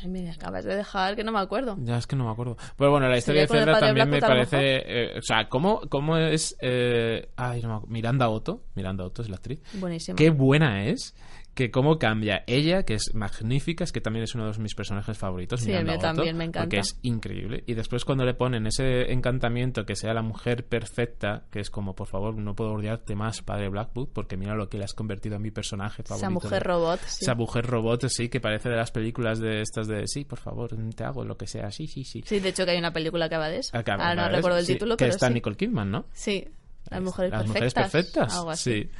[0.00, 1.76] Ay, me acabas de dejar que no me acuerdo.
[1.80, 2.56] Ya es que no me acuerdo.
[2.76, 4.58] Pero bueno, la historia de ¿Sería con el Zelda también me parece...
[4.60, 6.56] eh, o sea, ¿cómo, cómo es...
[6.60, 8.62] eh, ay, no me Miranda Otto.
[8.76, 9.60] Miranda Otto es la actriz.
[9.72, 10.14] Buenísimo.
[10.14, 11.16] Qué buena es.
[11.56, 15.16] Que cómo cambia ella, que es magnífica, es que también es uno de mis personajes
[15.16, 15.60] favoritos.
[15.62, 16.60] Sí, el Miranda mío Otto, también, me encanta.
[16.66, 17.64] Porque es increíble.
[17.66, 21.94] Y después cuando le ponen ese encantamiento que sea la mujer perfecta, que es como,
[21.94, 25.36] por favor, no puedo odiarte más, padre Blackwood, porque mira lo que le has convertido
[25.36, 26.26] en mi personaje favorito.
[26.26, 27.00] Esa mujer de- robot.
[27.06, 27.24] sí.
[27.24, 30.76] Esa mujer robot, sí, que parece de las películas de estas de, sí, por favor,
[30.94, 32.22] te hago lo que sea, sí, sí, sí.
[32.26, 33.74] Sí, de hecho que hay una película que va de eso.
[33.74, 35.32] Acá, Ahora no recuerdo el Sí, título, que pero está sí.
[35.32, 36.04] Nicole Kidman, ¿no?
[36.12, 36.46] Sí,
[36.90, 37.54] las mujeres Las perfectas.
[37.54, 38.34] mujeres perfectas.
[38.36, 38.82] Algo así.
[38.84, 38.90] Sí.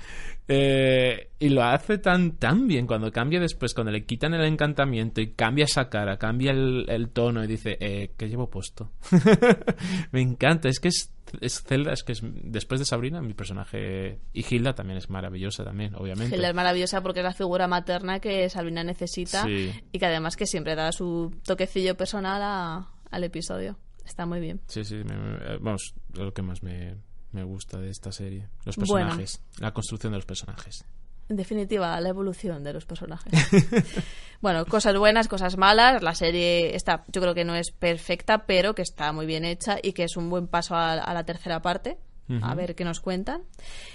[0.48, 5.20] Eh, y lo hace tan tan bien cuando cambia después, cuando le quitan el encantamiento
[5.20, 8.92] y cambia esa cara, cambia el, el tono y dice, eh, ¿qué llevo puesto?
[10.12, 14.20] Me encanta, es que es, es Zelda, es que es después de Sabrina mi personaje
[14.32, 16.36] y Hilda también es maravillosa también, obviamente.
[16.36, 19.72] Hilda es maravillosa porque es la figura materna que Sabrina necesita Sí.
[19.90, 23.76] y que además que siempre da su toquecillo personal a- al episodio.
[24.04, 24.60] Está muy bien.
[24.68, 26.94] Sí, sí, me- me- vamos, lo que más me,
[27.36, 28.48] me gusta de esta serie.
[28.64, 29.06] Los Bueno.
[29.08, 30.84] personajes, la construcción de los personajes.
[31.28, 33.32] En definitiva, la evolución de los personajes.
[34.40, 36.02] bueno, cosas buenas, cosas malas.
[36.02, 39.76] La serie está, yo creo que no es perfecta, pero que está muy bien hecha
[39.82, 41.98] y que es un buen paso a, a la tercera parte.
[42.42, 43.42] A ver qué nos cuentan.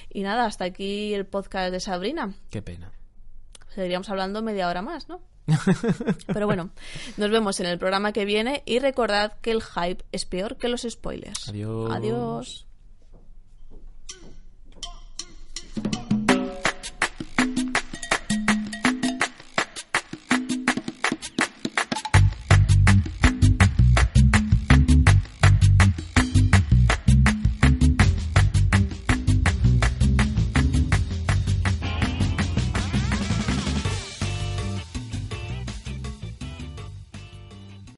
[0.10, 2.34] Y nada, hasta aquí el podcast de Sabrina.
[2.50, 2.92] Qué pena.
[3.76, 5.20] Seguiríamos hablando media hora más, ¿no?
[6.28, 6.70] Pero bueno,
[7.18, 10.70] nos vemos en el programa que viene y recordad que el hype es peor que
[10.70, 11.50] los spoilers.
[11.50, 11.92] Adiós.
[11.92, 12.68] Adiós.